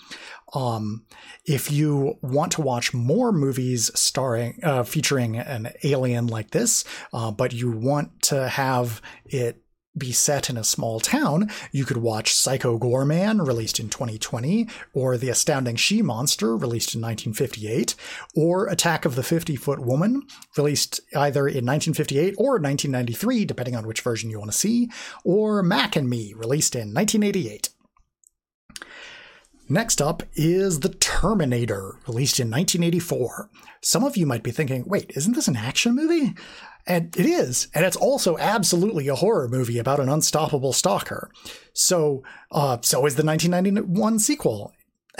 Um, 0.54 1.04
if 1.44 1.70
you 1.70 2.18
want 2.22 2.52
to 2.52 2.62
watch 2.62 2.92
more 2.92 3.32
movies 3.32 3.90
starring 3.94 4.58
uh, 4.62 4.84
featuring 4.84 5.36
an 5.36 5.72
alien 5.84 6.26
like 6.26 6.50
this, 6.50 6.84
uh, 7.12 7.30
but 7.30 7.52
you 7.52 7.70
want 7.70 8.22
to 8.22 8.48
have 8.48 9.00
it 9.24 9.62
be 9.96 10.12
set 10.12 10.48
in 10.48 10.56
a 10.56 10.64
small 10.64 11.00
town, 11.00 11.50
you 11.72 11.84
could 11.84 11.96
watch 11.96 12.32
Psycho 12.32 12.78
Goreman, 12.78 13.44
released 13.44 13.80
in 13.80 13.88
2020, 13.88 14.68
or 14.94 15.16
The 15.16 15.28
Astounding 15.28 15.76
She 15.76 16.00
Monster, 16.00 16.56
released 16.56 16.94
in 16.94 17.00
1958, 17.00 17.96
or 18.36 18.68
Attack 18.68 19.04
of 19.04 19.16
the 19.16 19.22
50 19.22 19.56
Foot 19.56 19.80
Woman, 19.80 20.22
released 20.56 21.00
either 21.14 21.40
in 21.48 21.66
1958 21.66 22.34
or 22.38 22.52
1993, 22.52 23.44
depending 23.44 23.74
on 23.76 23.86
which 23.86 24.00
version 24.00 24.30
you 24.30 24.38
want 24.38 24.52
to 24.52 24.56
see, 24.56 24.90
or 25.24 25.62
Mac 25.62 25.96
and 25.96 26.08
Me, 26.08 26.34
released 26.34 26.74
in 26.74 26.94
1988. 26.94 27.70
Next 29.72 30.02
up 30.02 30.24
is 30.34 30.80
The 30.80 30.88
Terminator, 30.88 31.94
released 32.08 32.40
in 32.40 32.50
1984. 32.50 33.48
Some 33.80 34.02
of 34.02 34.16
you 34.16 34.26
might 34.26 34.42
be 34.42 34.50
thinking, 34.50 34.82
wait, 34.84 35.12
isn't 35.14 35.34
this 35.34 35.46
an 35.46 35.54
action 35.54 35.94
movie? 35.94 36.34
And 36.88 37.16
it 37.16 37.24
is. 37.24 37.68
And 37.72 37.86
it's 37.86 37.96
also 37.96 38.36
absolutely 38.36 39.06
a 39.06 39.14
horror 39.14 39.46
movie 39.46 39.78
about 39.78 40.00
an 40.00 40.08
unstoppable 40.08 40.72
stalker. 40.72 41.30
So, 41.72 42.24
uh, 42.50 42.78
so 42.82 43.06
is 43.06 43.14
the 43.14 43.24
1991 43.24 44.18
sequel. 44.18 44.72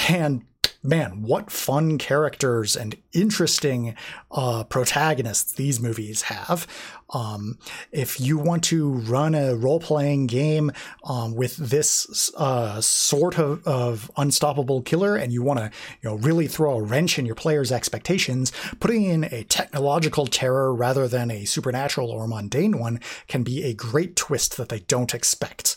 And 0.09 0.42
man, 0.83 1.23
what 1.23 1.51
fun 1.51 1.99
characters 1.99 2.77
and 2.77 2.97
interesting 3.13 3.95
uh, 4.31 4.65
protagonists 4.65 5.53
these 5.53 5.81
movies 5.81 6.23
have. 6.23 6.67
Um, 7.13 7.59
if 7.91 8.21
you 8.21 8.39
want 8.39 8.65
to 8.65 8.89
run 8.89 9.35
a 9.35 9.57
role 9.57 9.81
playing 9.81 10.27
game 10.27 10.71
um, 11.05 11.35
with 11.35 11.57
this 11.57 12.33
uh, 12.37 12.81
sort 12.81 13.39
of, 13.39 13.67
of 13.67 14.11
unstoppable 14.17 14.81
killer, 14.83 15.17
and 15.17 15.33
you 15.33 15.43
want 15.43 15.59
to 15.59 15.71
you 16.03 16.09
know 16.09 16.17
really 16.17 16.47
throw 16.47 16.77
a 16.77 16.83
wrench 16.83 17.19
in 17.19 17.27
your 17.27 17.35
players' 17.35 17.73
expectations, 17.73 18.53
putting 18.79 19.05
in 19.05 19.25
a 19.25 19.43
technological 19.45 20.27
terror 20.27 20.73
rather 20.73 21.09
than 21.09 21.31
a 21.31 21.45
supernatural 21.45 22.11
or 22.11 22.29
mundane 22.29 22.79
one 22.79 23.01
can 23.27 23.43
be 23.43 23.65
a 23.65 23.75
great 23.75 24.15
twist 24.15 24.57
that 24.57 24.69
they 24.69 24.81
don't 24.81 25.15
expect. 25.15 25.77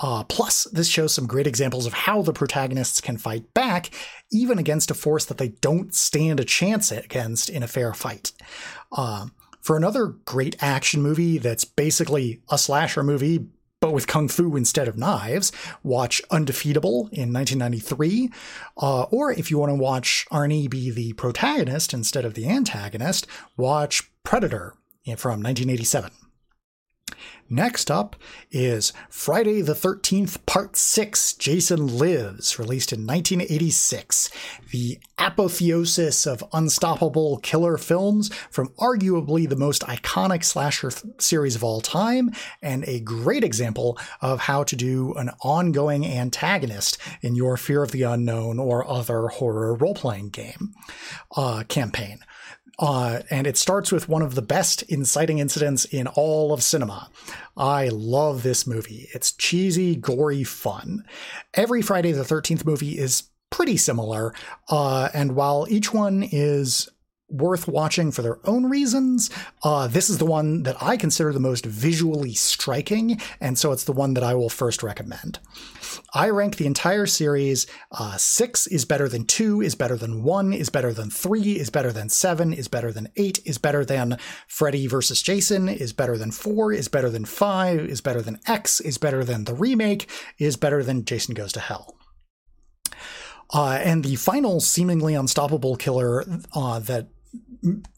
Uh, 0.00 0.24
plus, 0.24 0.64
this 0.72 0.88
shows 0.88 1.14
some 1.14 1.26
great 1.26 1.46
examples 1.46 1.86
of 1.86 1.92
how 1.92 2.22
the 2.22 2.32
protagonists 2.32 3.00
can 3.00 3.18
fight 3.18 3.52
back, 3.54 3.90
even 4.32 4.58
against 4.58 4.90
a 4.90 4.94
force 4.94 5.26
that 5.26 5.38
they 5.38 5.48
don't 5.48 5.94
stand 5.94 6.40
a 6.40 6.44
chance 6.44 6.90
against 6.90 7.50
in 7.50 7.62
a 7.62 7.68
fair 7.68 7.92
fight. 7.92 8.32
Uh, 8.90 9.26
for 9.60 9.76
another 9.76 10.06
great 10.06 10.56
action 10.62 11.02
movie 11.02 11.36
that's 11.36 11.66
basically 11.66 12.40
a 12.48 12.56
slasher 12.56 13.02
movie, 13.02 13.46
but 13.80 13.92
with 13.92 14.06
kung 14.06 14.28
fu 14.28 14.56
instead 14.56 14.88
of 14.88 14.96
knives, 14.96 15.52
watch 15.82 16.22
Undefeatable 16.30 17.08
in 17.12 17.32
1993. 17.32 18.30
Uh, 18.78 19.02
or 19.04 19.32
if 19.32 19.50
you 19.50 19.58
want 19.58 19.70
to 19.70 19.74
watch 19.74 20.26
Arnie 20.30 20.68
be 20.68 20.90
the 20.90 21.12
protagonist 21.14 21.92
instead 21.92 22.24
of 22.24 22.34
the 22.34 22.48
antagonist, 22.48 23.26
watch 23.56 24.10
Predator 24.22 24.74
from 25.16 25.42
1987. 25.42 26.10
Next 27.52 27.90
up 27.90 28.14
is 28.52 28.92
Friday 29.08 29.60
the 29.60 29.72
13th, 29.72 30.46
Part 30.46 30.76
6 30.76 31.32
Jason 31.32 31.98
Lives, 31.98 32.60
released 32.60 32.92
in 32.92 33.06
1986. 33.06 34.30
The 34.70 35.00
apotheosis 35.18 36.26
of 36.26 36.44
unstoppable 36.52 37.38
killer 37.38 37.76
films 37.76 38.32
from 38.50 38.68
arguably 38.78 39.48
the 39.48 39.56
most 39.56 39.82
iconic 39.82 40.44
slasher 40.44 40.92
series 41.18 41.56
of 41.56 41.64
all 41.64 41.80
time, 41.80 42.30
and 42.62 42.84
a 42.84 43.00
great 43.00 43.42
example 43.42 43.98
of 44.20 44.40
how 44.40 44.62
to 44.62 44.76
do 44.76 45.12
an 45.14 45.30
ongoing 45.42 46.06
antagonist 46.06 46.98
in 47.20 47.34
your 47.34 47.56
Fear 47.56 47.82
of 47.82 47.90
the 47.90 48.02
Unknown 48.02 48.60
or 48.60 48.88
other 48.88 49.26
horror 49.26 49.74
role 49.74 49.94
playing 49.94 50.28
game 50.28 50.72
uh, 51.36 51.64
campaign. 51.68 52.20
Uh, 52.80 53.20
and 53.28 53.46
it 53.46 53.58
starts 53.58 53.92
with 53.92 54.08
one 54.08 54.22
of 54.22 54.34
the 54.34 54.42
best 54.42 54.82
inciting 54.84 55.38
incidents 55.38 55.84
in 55.84 56.06
all 56.08 56.52
of 56.52 56.62
cinema. 56.62 57.10
I 57.54 57.88
love 57.88 58.42
this 58.42 58.66
movie. 58.66 59.06
It's 59.12 59.32
cheesy, 59.32 59.94
gory 59.94 60.44
fun. 60.44 61.04
Every 61.52 61.82
Friday 61.82 62.12
the 62.12 62.22
13th 62.22 62.64
movie 62.64 62.98
is 62.98 63.24
pretty 63.50 63.76
similar. 63.76 64.32
Uh, 64.70 65.10
and 65.12 65.36
while 65.36 65.66
each 65.68 65.92
one 65.92 66.22
is 66.22 66.88
worth 67.30 67.68
watching 67.68 68.10
for 68.10 68.22
their 68.22 68.38
own 68.46 68.66
reasons. 68.66 69.30
Uh, 69.62 69.86
this 69.86 70.10
is 70.10 70.18
the 70.18 70.26
one 70.26 70.64
that 70.64 70.76
I 70.82 70.96
consider 70.96 71.32
the 71.32 71.40
most 71.40 71.64
visually 71.64 72.34
striking, 72.34 73.20
and 73.40 73.58
so 73.58 73.72
it's 73.72 73.84
the 73.84 73.92
one 73.92 74.14
that 74.14 74.24
I 74.24 74.34
will 74.34 74.48
first 74.48 74.82
recommend. 74.82 75.38
I 76.14 76.30
rank 76.30 76.56
the 76.56 76.66
entire 76.66 77.06
series 77.06 77.66
uh, 77.92 78.16
six 78.16 78.66
is 78.66 78.84
better 78.84 79.08
than 79.08 79.24
two, 79.24 79.60
is 79.60 79.74
better 79.74 79.96
than 79.96 80.22
one, 80.22 80.52
is 80.52 80.68
better 80.68 80.92
than 80.92 81.10
three, 81.10 81.58
is 81.58 81.70
better 81.70 81.92
than 81.92 82.08
seven, 82.08 82.52
is 82.52 82.68
better 82.68 82.92
than 82.92 83.08
eight, 83.16 83.40
is 83.44 83.58
better 83.58 83.84
than 83.84 84.18
Freddy 84.46 84.86
versus 84.86 85.22
Jason, 85.22 85.68
is 85.68 85.92
better 85.92 86.16
than 86.16 86.30
four, 86.30 86.72
is 86.72 86.88
better 86.88 87.10
than 87.10 87.24
five, 87.24 87.80
is 87.80 88.00
better 88.00 88.22
than 88.22 88.40
X, 88.46 88.80
is 88.80 88.98
better 88.98 89.24
than 89.24 89.44
the 89.44 89.54
remake, 89.54 90.08
is 90.38 90.56
better 90.56 90.82
than 90.82 91.04
Jason 91.04 91.34
Goes 91.34 91.52
to 91.52 91.60
Hell. 91.60 91.96
Uh, 93.52 93.80
and 93.82 94.04
the 94.04 94.16
final 94.16 94.60
seemingly 94.60 95.14
unstoppable 95.14 95.76
killer 95.76 96.24
uh, 96.54 96.78
that 96.78 97.08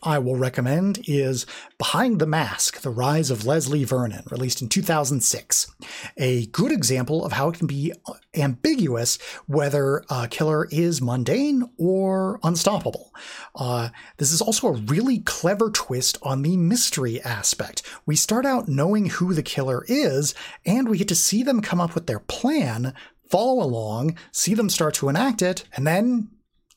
I 0.03 0.19
will 0.19 0.37
recommend 0.37 1.05
is 1.07 1.47
Behind 1.79 2.19
the 2.19 2.27
Mask 2.27 2.81
The 2.81 2.91
Rise 2.91 3.31
of 3.31 3.47
Leslie 3.47 3.85
Vernon, 3.85 4.25
released 4.31 4.61
in 4.61 4.69
2006. 4.69 5.73
A 6.17 6.47
good 6.47 6.73
example 6.73 7.25
of 7.25 7.33
how 7.33 7.49
it 7.49 7.59
can 7.59 7.69
be 7.69 7.93
ambiguous 8.35 9.19
whether 9.47 10.03
a 10.11 10.27
killer 10.29 10.67
is 10.71 11.01
mundane 11.01 11.71
or 11.79 12.41
unstoppable. 12.43 13.15
Uh, 13.55 13.91
this 14.17 14.33
is 14.33 14.43
also 14.43 14.67
a 14.67 14.73
really 14.73 15.21
clever 15.21 15.71
twist 15.71 16.19
on 16.23 16.43
the 16.43 16.57
mystery 16.57 17.21
aspect. 17.23 17.83
We 18.05 18.17
start 18.17 18.45
out 18.45 18.69
knowing 18.69 19.07
who 19.07 19.33
the 19.33 19.43
killer 19.45 19.85
is, 19.87 20.35
and 20.67 20.89
we 20.89 20.99
get 20.99 21.09
to 21.09 21.15
see 21.15 21.43
them 21.45 21.63
come 21.63 21.81
up 21.81 21.95
with 21.95 22.07
their 22.07 22.21
plan, 22.21 22.95
follow 23.31 23.65
along, 23.65 24.19
see 24.33 24.55
them 24.55 24.69
start 24.69 24.95
to 24.95 25.09
enact 25.09 25.41
it, 25.41 25.65
and 25.75 25.87
then 25.87 26.29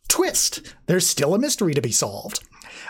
twist! 0.08 0.62
There's 0.86 1.08
still 1.08 1.34
a 1.34 1.40
mystery 1.40 1.74
to 1.74 1.82
be 1.82 1.92
solved. 1.92 2.44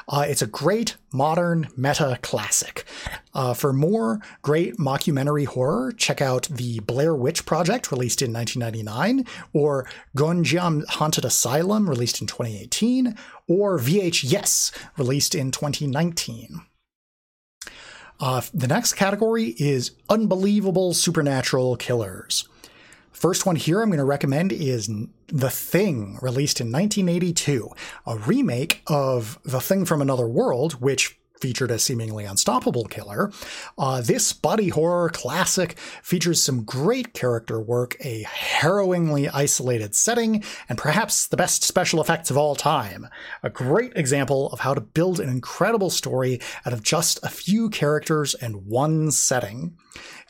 Uh, 0.08 0.26
it's 0.28 0.42
a 0.42 0.48
great 0.48 0.98
modern 1.12 1.68
meta 1.76 2.20
classic. 2.22 2.86
Uh, 3.34 3.54
for 3.54 3.74
more 3.74 4.20
great 4.42 4.78
mockumentary 4.78 5.46
horror, 5.46 5.92
check 5.98 6.22
out 6.22 6.44
the 6.44 6.80
Blair 6.80 7.16
Witch 7.16 7.46
Project, 7.46 7.92
released 7.92 8.22
in 8.22 8.32
1999, 8.32 9.26
or 9.54 9.88
Gonjiam 10.16 10.86
Haunted 10.86 11.26
Asylum, 11.26 11.90
released 11.90 12.22
in 12.22 12.28
2018, 12.28 13.16
or 13.48 13.80
VHYes, 13.80 14.72
released 14.98 15.34
in 15.34 15.52
2019. 15.52 16.62
Uh, 18.20 18.42
the 18.54 18.68
next 18.68 18.94
category 18.94 19.56
is 19.58 19.92
Unbelievable 20.10 20.94
Supernatural 20.94 21.76
Killers. 21.76 22.48
First 23.16 23.46
one 23.46 23.56
here 23.56 23.82
I'm 23.82 23.90
going 23.90 23.98
to 24.00 24.04
recommend 24.04 24.52
is 24.52 24.90
The 25.28 25.50
Thing, 25.50 26.20
released 26.22 26.60
in 26.60 26.70
1982, 26.70 27.70
a 28.06 28.18
remake 28.18 28.82
of 28.88 29.40
The 29.46 29.62
Thing 29.62 29.86
from 29.86 30.02
Another 30.02 30.28
World, 30.28 30.82
which 30.82 31.18
featured 31.40 31.72
a 31.72 31.80
seemingly 31.80 32.26
unstoppable 32.26 32.86
killer. 32.86 33.32
Uh, 33.78 34.02
this 34.02 34.34
body 34.34 34.70
horror 34.70 35.10
classic 35.10 35.78
features 36.02 36.44
some 36.44 36.64
great 36.64 37.14
character 37.14 37.60
work, 37.60 37.96
a 38.04 38.24
harrowingly 38.24 39.30
isolated 39.30 39.96
setting, 39.96 40.44
and 40.68 40.78
perhaps 40.78 41.28
the 41.28 41.38
best 41.38 41.64
special 41.64 42.02
effects 42.02 42.30
of 42.30 42.38
all 42.38 42.56
time. 42.56 43.08
A 43.44 43.50
great 43.50 43.94
example 43.96 44.50
of 44.52 44.60
how 44.60 44.74
to 44.74 44.82
build 44.82 45.20
an 45.20 45.30
incredible 45.30 45.90
story 45.90 46.42
out 46.66 46.74
of 46.74 46.84
just 46.84 47.20
a 47.24 47.30
few 47.30 47.70
characters 47.70 48.34
and 48.36 48.66
one 48.66 49.12
setting. 49.12 49.78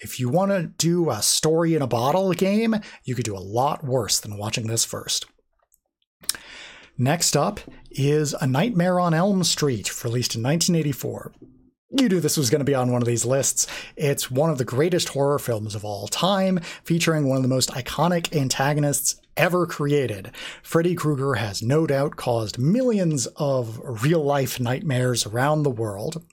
If 0.05 0.19
you 0.19 0.29
want 0.29 0.51
to 0.51 0.67
do 0.77 1.09
a 1.09 1.19
story 1.23 1.73
in 1.73 1.81
a 1.81 1.87
bottle 1.87 2.31
game, 2.33 2.75
you 3.05 3.15
could 3.15 3.25
do 3.25 3.35
a 3.35 3.39
lot 3.39 3.83
worse 3.83 4.19
than 4.19 4.37
watching 4.37 4.67
this 4.67 4.85
first. 4.85 5.25
Next 6.95 7.35
up 7.35 7.59
is 7.89 8.35
A 8.39 8.45
Nightmare 8.45 8.99
on 8.99 9.15
Elm 9.15 9.43
Street, 9.43 10.03
released 10.03 10.35
in 10.35 10.43
1984. 10.43 11.33
you 11.89 12.07
knew 12.07 12.19
this 12.19 12.37
was 12.37 12.51
going 12.51 12.59
to 12.59 12.65
be 12.65 12.75
on 12.75 12.91
one 12.91 13.01
of 13.01 13.07
these 13.07 13.25
lists. 13.25 13.65
It's 13.95 14.29
one 14.29 14.51
of 14.51 14.59
the 14.59 14.63
greatest 14.63 15.09
horror 15.09 15.39
films 15.39 15.73
of 15.73 15.83
all 15.83 16.07
time, 16.07 16.59
featuring 16.83 17.27
one 17.27 17.37
of 17.37 17.43
the 17.43 17.49
most 17.49 17.71
iconic 17.71 18.31
antagonists 18.39 19.19
ever 19.35 19.65
created. 19.65 20.35
Freddy 20.61 20.93
Krueger 20.93 21.33
has 21.33 21.63
no 21.63 21.87
doubt 21.87 22.15
caused 22.15 22.59
millions 22.59 23.25
of 23.37 23.81
real 24.03 24.23
life 24.23 24.59
nightmares 24.59 25.25
around 25.25 25.63
the 25.63 25.71
world. 25.71 26.23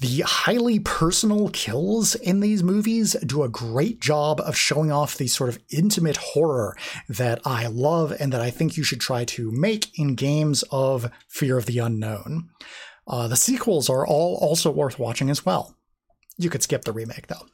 The 0.00 0.20
highly 0.26 0.78
personal 0.78 1.48
kills 1.48 2.14
in 2.16 2.40
these 2.40 2.62
movies 2.62 3.14
do 3.24 3.42
a 3.42 3.48
great 3.48 3.98
job 3.98 4.40
of 4.40 4.54
showing 4.54 4.92
off 4.92 5.16
the 5.16 5.26
sort 5.26 5.48
of 5.48 5.58
intimate 5.70 6.18
horror 6.18 6.76
that 7.08 7.40
I 7.46 7.66
love 7.68 8.12
and 8.20 8.30
that 8.30 8.42
I 8.42 8.50
think 8.50 8.76
you 8.76 8.84
should 8.84 9.00
try 9.00 9.24
to 9.24 9.50
make 9.50 9.98
in 9.98 10.14
games 10.14 10.64
of 10.70 11.10
Fear 11.28 11.56
of 11.56 11.64
the 11.64 11.78
Unknown. 11.78 12.50
Uh, 13.08 13.26
the 13.26 13.36
sequels 13.36 13.88
are 13.88 14.06
all 14.06 14.36
also 14.36 14.70
worth 14.70 14.98
watching 14.98 15.30
as 15.30 15.46
well. 15.46 15.74
You 16.36 16.50
could 16.50 16.62
skip 16.62 16.84
the 16.84 16.92
remake 16.92 17.28
though. 17.28 17.46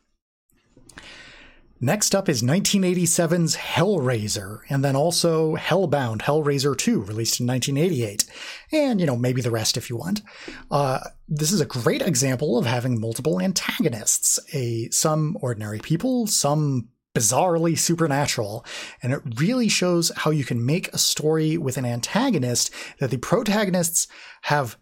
Next 1.84 2.14
up 2.14 2.28
is 2.28 2.44
1987's 2.44 3.56
Hellraiser, 3.56 4.60
and 4.68 4.84
then 4.84 4.94
also 4.94 5.56
Hellbound, 5.56 6.20
Hellraiser 6.20 6.78
2, 6.78 7.00
released 7.00 7.40
in 7.40 7.46
1988. 7.48 8.24
And, 8.70 9.00
you 9.00 9.06
know, 9.06 9.16
maybe 9.16 9.42
the 9.42 9.50
rest 9.50 9.76
if 9.76 9.90
you 9.90 9.96
want. 9.96 10.22
Uh, 10.70 11.00
this 11.26 11.50
is 11.50 11.60
a 11.60 11.66
great 11.66 12.00
example 12.00 12.56
of 12.56 12.66
having 12.66 13.00
multiple 13.00 13.40
antagonists, 13.40 14.38
a 14.54 14.90
some 14.90 15.36
ordinary 15.40 15.80
people, 15.80 16.28
some 16.28 16.88
bizarrely 17.16 17.76
supernatural, 17.76 18.64
and 19.02 19.12
it 19.12 19.40
really 19.40 19.68
shows 19.68 20.12
how 20.18 20.30
you 20.30 20.44
can 20.44 20.64
make 20.64 20.86
a 20.92 20.98
story 20.98 21.58
with 21.58 21.76
an 21.76 21.84
antagonist 21.84 22.72
that 23.00 23.10
the 23.10 23.18
protagonists 23.18 24.06
have 24.42 24.76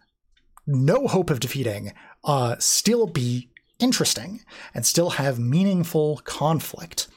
no 0.67 1.07
hope 1.07 1.31
of 1.31 1.39
defeating, 1.39 1.93
uh, 2.23 2.55
still 2.59 3.07
be 3.07 3.50
interesting 3.81 4.41
and 4.73 4.85
still 4.85 5.11
have 5.11 5.39
meaningful 5.39 6.21
conflict. 6.23 7.07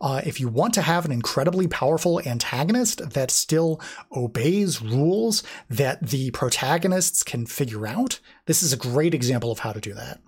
Uh, 0.00 0.20
if 0.24 0.40
you 0.40 0.48
want 0.48 0.74
to 0.74 0.82
have 0.82 1.04
an 1.04 1.12
incredibly 1.12 1.68
powerful 1.68 2.20
antagonist 2.26 3.10
that 3.10 3.30
still 3.30 3.80
obeys 4.14 4.82
rules 4.82 5.42
that 5.70 6.08
the 6.08 6.30
protagonists 6.32 7.22
can 7.22 7.46
figure 7.46 7.86
out, 7.86 8.18
this 8.46 8.62
is 8.62 8.72
a 8.72 8.76
great 8.76 9.14
example 9.14 9.52
of 9.52 9.60
how 9.60 9.72
to 9.72 9.80
do 9.80 9.94
that. 9.94 10.20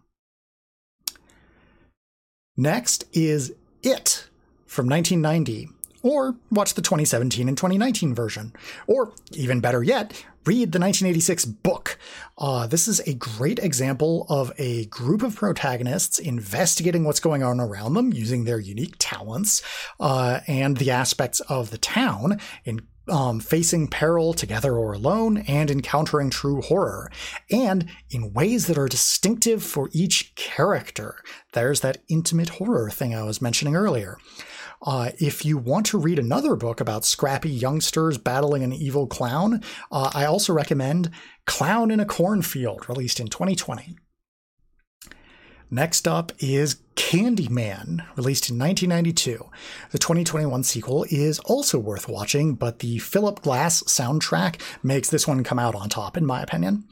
Next 2.56 3.04
is 3.12 3.52
It 3.82 4.28
from 4.66 4.88
1990 4.88 5.68
or 6.04 6.36
watch 6.50 6.74
the 6.74 6.82
2017 6.82 7.48
and 7.48 7.56
2019 7.56 8.14
version. 8.14 8.52
Or 8.86 9.12
even 9.32 9.60
better 9.60 9.82
yet, 9.82 10.12
read 10.44 10.70
the 10.72 10.78
1986 10.78 11.46
book. 11.46 11.98
Uh, 12.36 12.66
this 12.66 12.86
is 12.86 13.00
a 13.00 13.14
great 13.14 13.58
example 13.58 14.26
of 14.28 14.52
a 14.58 14.84
group 14.86 15.22
of 15.22 15.34
protagonists 15.34 16.18
investigating 16.18 17.04
what's 17.04 17.20
going 17.20 17.42
on 17.42 17.58
around 17.58 17.94
them 17.94 18.12
using 18.12 18.44
their 18.44 18.60
unique 18.60 18.96
talents 18.98 19.62
uh, 19.98 20.40
and 20.46 20.76
the 20.76 20.90
aspects 20.90 21.40
of 21.40 21.70
the 21.70 21.78
town 21.78 22.38
in 22.64 22.86
um, 23.08 23.40
facing 23.40 23.88
peril 23.88 24.32
together 24.32 24.76
or 24.76 24.92
alone 24.92 25.38
and 25.48 25.70
encountering 25.70 26.30
true 26.30 26.62
horror, 26.62 27.10
and 27.50 27.88
in 28.10 28.32
ways 28.32 28.66
that 28.66 28.78
are 28.78 28.88
distinctive 28.88 29.62
for 29.62 29.90
each 29.92 30.34
character. 30.36 31.16
There's 31.52 31.80
that 31.80 31.98
intimate 32.08 32.48
horror 32.50 32.90
thing 32.90 33.14
I 33.14 33.22
was 33.24 33.42
mentioning 33.42 33.76
earlier. 33.76 34.16
Uh, 34.84 35.10
if 35.18 35.46
you 35.46 35.56
want 35.56 35.86
to 35.86 35.98
read 35.98 36.18
another 36.18 36.54
book 36.54 36.78
about 36.78 37.06
scrappy 37.06 37.50
youngsters 37.50 38.18
battling 38.18 38.62
an 38.62 38.72
evil 38.72 39.06
clown, 39.06 39.62
uh, 39.90 40.10
I 40.14 40.26
also 40.26 40.52
recommend 40.52 41.10
Clown 41.46 41.90
in 41.90 42.00
a 42.00 42.04
Cornfield, 42.04 42.88
released 42.88 43.18
in 43.18 43.28
2020. 43.28 43.96
Next 45.70 46.06
up 46.06 46.32
is 46.38 46.76
Candyman, 46.94 48.06
released 48.16 48.50
in 48.50 48.58
1992. 48.58 49.44
The 49.90 49.98
2021 49.98 50.62
sequel 50.62 51.06
is 51.10 51.38
also 51.40 51.78
worth 51.78 52.06
watching, 52.06 52.54
but 52.54 52.78
the 52.78 52.98
Philip 52.98 53.40
Glass 53.40 53.82
soundtrack 53.84 54.60
makes 54.82 55.08
this 55.08 55.26
one 55.26 55.42
come 55.42 55.58
out 55.58 55.74
on 55.74 55.88
top, 55.88 56.16
in 56.16 56.26
my 56.26 56.42
opinion. 56.42 56.84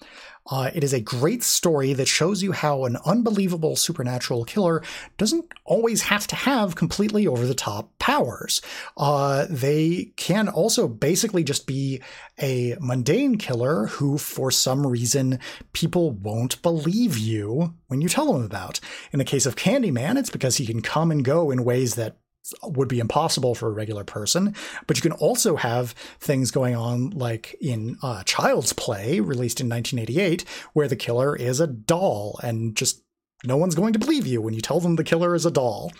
Uh, 0.50 0.70
it 0.74 0.82
is 0.82 0.92
a 0.92 1.00
great 1.00 1.42
story 1.42 1.92
that 1.92 2.08
shows 2.08 2.42
you 2.42 2.52
how 2.52 2.84
an 2.84 2.96
unbelievable 3.04 3.76
supernatural 3.76 4.44
killer 4.44 4.82
doesn't 5.16 5.52
always 5.64 6.02
have 6.02 6.26
to 6.26 6.34
have 6.34 6.74
completely 6.74 7.26
over 7.26 7.46
the 7.46 7.54
top 7.54 7.96
powers. 7.98 8.60
Uh, 8.96 9.46
they 9.48 10.12
can 10.16 10.48
also 10.48 10.88
basically 10.88 11.44
just 11.44 11.66
be 11.66 12.00
a 12.40 12.76
mundane 12.80 13.38
killer 13.38 13.86
who, 13.86 14.18
for 14.18 14.50
some 14.50 14.86
reason, 14.86 15.38
people 15.72 16.10
won't 16.10 16.60
believe 16.62 17.16
you 17.16 17.74
when 17.86 18.00
you 18.00 18.08
tell 18.08 18.32
them 18.32 18.44
about. 18.44 18.80
In 19.12 19.18
the 19.18 19.24
case 19.24 19.46
of 19.46 19.56
Candyman, 19.56 20.18
it's 20.18 20.30
because 20.30 20.56
he 20.56 20.66
can 20.66 20.82
come 20.82 21.10
and 21.10 21.24
go 21.24 21.50
in 21.50 21.64
ways 21.64 21.94
that 21.94 22.16
would 22.62 22.88
be 22.88 22.98
impossible 22.98 23.54
for 23.54 23.68
a 23.68 23.72
regular 23.72 24.04
person. 24.04 24.54
But 24.86 24.96
you 24.96 25.02
can 25.02 25.12
also 25.12 25.56
have 25.56 25.92
things 26.18 26.50
going 26.50 26.74
on 26.74 27.10
like 27.10 27.56
in 27.60 27.96
uh, 28.02 28.22
Child's 28.24 28.72
Play, 28.72 29.20
released 29.20 29.60
in 29.60 29.68
1988, 29.68 30.44
where 30.72 30.88
the 30.88 30.96
killer 30.96 31.36
is 31.36 31.60
a 31.60 31.66
doll 31.66 32.38
and 32.42 32.76
just 32.76 33.02
no 33.44 33.56
one's 33.56 33.74
going 33.74 33.92
to 33.92 33.98
believe 33.98 34.26
you 34.26 34.40
when 34.40 34.54
you 34.54 34.60
tell 34.60 34.80
them 34.80 34.96
the 34.96 35.04
killer 35.04 35.34
is 35.34 35.46
a 35.46 35.50
doll. 35.50 35.92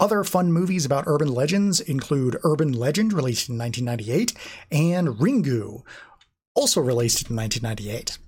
Other 0.00 0.22
fun 0.22 0.52
movies 0.52 0.84
about 0.84 1.04
urban 1.06 1.32
legends 1.32 1.80
include 1.80 2.38
Urban 2.44 2.72
Legend, 2.72 3.12
released 3.12 3.48
in 3.48 3.58
1998, 3.58 4.32
and 4.70 5.08
Ringu, 5.18 5.82
also 6.54 6.80
released 6.80 7.28
in 7.28 7.36
1998. 7.36 8.18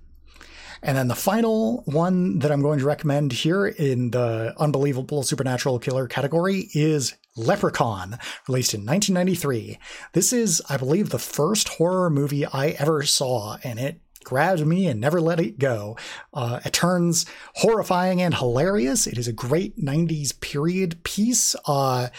And 0.83 0.97
then 0.97 1.07
the 1.07 1.15
final 1.15 1.83
one 1.85 2.39
that 2.39 2.51
I'm 2.51 2.61
going 2.61 2.79
to 2.79 2.85
recommend 2.85 3.33
here 3.33 3.67
in 3.67 4.11
the 4.11 4.53
unbelievable 4.57 5.23
supernatural 5.23 5.79
killer 5.79 6.07
category 6.07 6.69
is 6.73 7.15
Leprechaun, 7.35 8.17
released 8.47 8.73
in 8.73 8.81
1993. 8.81 9.77
This 10.13 10.33
is, 10.33 10.61
I 10.69 10.77
believe, 10.77 11.09
the 11.09 11.19
first 11.19 11.69
horror 11.69 12.09
movie 12.09 12.45
I 12.45 12.69
ever 12.79 13.03
saw, 13.03 13.57
and 13.63 13.79
it 13.79 14.01
grabbed 14.23 14.65
me 14.65 14.87
and 14.87 14.99
never 14.99 15.21
let 15.21 15.39
it 15.39 15.59
go. 15.59 15.97
Uh, 16.33 16.59
it 16.65 16.73
turns 16.73 17.25
horrifying 17.55 18.21
and 18.21 18.33
hilarious. 18.33 19.07
It 19.07 19.17
is 19.17 19.27
a 19.27 19.33
great 19.33 19.77
90s 19.77 20.39
period 20.39 21.03
piece. 21.03 21.55
Uh, 21.65 22.09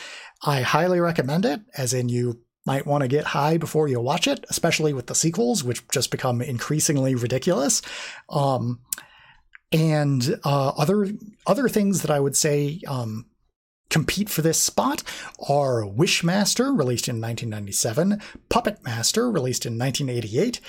I 0.45 0.63
highly 0.63 1.01
recommend 1.01 1.45
it, 1.45 1.61
as 1.77 1.93
in 1.93 2.09
you 2.09 2.41
might 2.65 2.87
want 2.87 3.03
to 3.03 3.09
get 3.09 3.25
high 3.25 3.57
before 3.57 3.89
you 3.89 4.01
watch 4.01 4.27
it, 4.27 4.45
especially 4.49 4.93
with 4.93 5.07
the 5.07 5.15
sequels, 5.15 5.65
which 5.65 5.87
just 5.89 6.11
become 6.11 6.41
increasingly 6.41 7.15
ridiculous. 7.15 7.83
Um, 8.29 8.81
and 9.73 10.39
uh, 10.45 10.69
other 10.77 11.09
other 11.47 11.69
things 11.69 12.03
that 12.03 12.11
I 12.11 12.21
would 12.21 12.37
say 12.37 12.81
um, 12.87 13.27
compete 13.93 14.29
for 14.29 14.43
this 14.43 14.61
spot 14.61 15.03
are 15.49 15.83
Wishmaster, 15.83 16.77
released 16.77 17.09
in 17.09 17.21
1997, 17.21 18.21
Puppet 18.49 18.83
Master, 18.85 19.31
released 19.31 19.67
in 19.67 19.79
1988, 19.79 20.61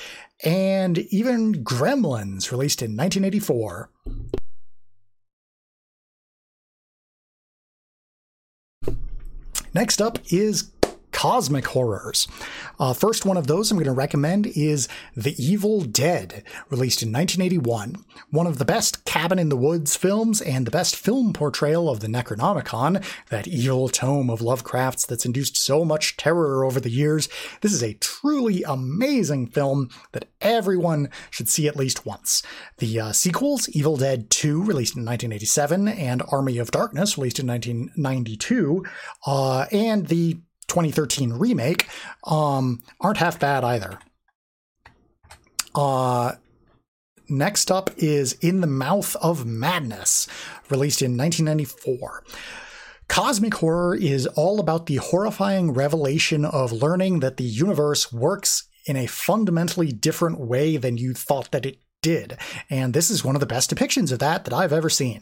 and 0.43 0.97
even 0.97 1.63
Gremlins, 1.63 2.51
released 2.51 2.81
in 2.81 2.97
1984. 2.97 3.89
Next 9.73 10.01
up 10.01 10.19
is 10.31 10.72
cosmic 11.23 11.67
horrors. 11.67 12.27
Uh, 12.77 12.91
first 12.91 13.23
one 13.25 13.37
of 13.37 13.47
those 13.47 13.71
I'm 13.71 13.77
going 13.77 13.85
to 13.85 13.93
recommend 13.93 14.45
is 14.45 14.89
The 15.15 15.33
Evil 15.41 15.79
Dead, 15.79 16.43
released 16.69 17.01
in 17.01 17.13
1981. 17.13 18.03
One 18.29 18.45
of 18.45 18.57
the 18.57 18.65
best 18.65 19.05
cabin 19.05 19.39
in 19.39 19.47
the 19.47 19.55
woods 19.55 19.95
films 19.95 20.41
and 20.41 20.67
the 20.67 20.71
best 20.71 20.97
film 20.97 21.31
portrayal 21.31 21.89
of 21.89 22.01
the 22.01 22.07
Necronomicon, 22.07 23.01
that 23.29 23.47
evil 23.47 23.87
tome 23.87 24.29
of 24.29 24.41
Lovecraft's 24.41 25.05
that's 25.05 25.25
induced 25.25 25.55
so 25.55 25.85
much 25.85 26.17
terror 26.17 26.65
over 26.65 26.81
the 26.81 26.89
years. 26.89 27.29
This 27.61 27.71
is 27.71 27.81
a 27.81 27.93
truly 27.93 28.63
amazing 28.63 29.47
film 29.47 29.91
that 30.11 30.25
everyone 30.41 31.09
should 31.29 31.47
see 31.47 31.69
at 31.69 31.77
least 31.77 32.05
once. 32.05 32.43
The 32.79 32.99
uh, 32.99 33.11
sequels, 33.13 33.69
Evil 33.69 33.95
Dead 33.95 34.29
2, 34.29 34.61
released 34.61 34.97
in 34.97 35.05
1987, 35.05 35.87
and 35.87 36.21
Army 36.33 36.57
of 36.57 36.71
Darkness, 36.71 37.17
released 37.17 37.39
in 37.39 37.47
1992, 37.47 38.83
uh, 39.25 39.67
and 39.71 40.07
the 40.07 40.41
2013 40.67 41.33
remake 41.33 41.87
um, 42.25 42.81
aren't 42.99 43.17
half 43.17 43.39
bad 43.39 43.63
either. 43.63 43.99
Uh, 45.75 46.33
next 47.29 47.71
up 47.71 47.89
is 47.97 48.33
In 48.41 48.61
the 48.61 48.67
Mouth 48.67 49.15
of 49.17 49.45
Madness, 49.45 50.27
released 50.69 51.01
in 51.01 51.17
1994. 51.17 52.23
Cosmic 53.07 53.55
horror 53.55 53.95
is 53.95 54.27
all 54.27 54.59
about 54.59 54.85
the 54.85 54.95
horrifying 54.95 55.71
revelation 55.71 56.45
of 56.45 56.71
learning 56.71 57.19
that 57.19 57.37
the 57.37 57.43
universe 57.43 58.11
works 58.11 58.67
in 58.85 58.95
a 58.95 59.07
fundamentally 59.07 59.91
different 59.91 60.39
way 60.39 60.77
than 60.77 60.97
you 60.97 61.13
thought 61.13 61.51
that 61.51 61.65
it 61.65 61.79
did. 62.01 62.37
And 62.69 62.93
this 62.93 63.09
is 63.09 63.23
one 63.23 63.35
of 63.35 63.39
the 63.39 63.45
best 63.45 63.73
depictions 63.73 64.11
of 64.11 64.19
that 64.19 64.45
that 64.45 64.53
I've 64.53 64.73
ever 64.73 64.89
seen. 64.89 65.21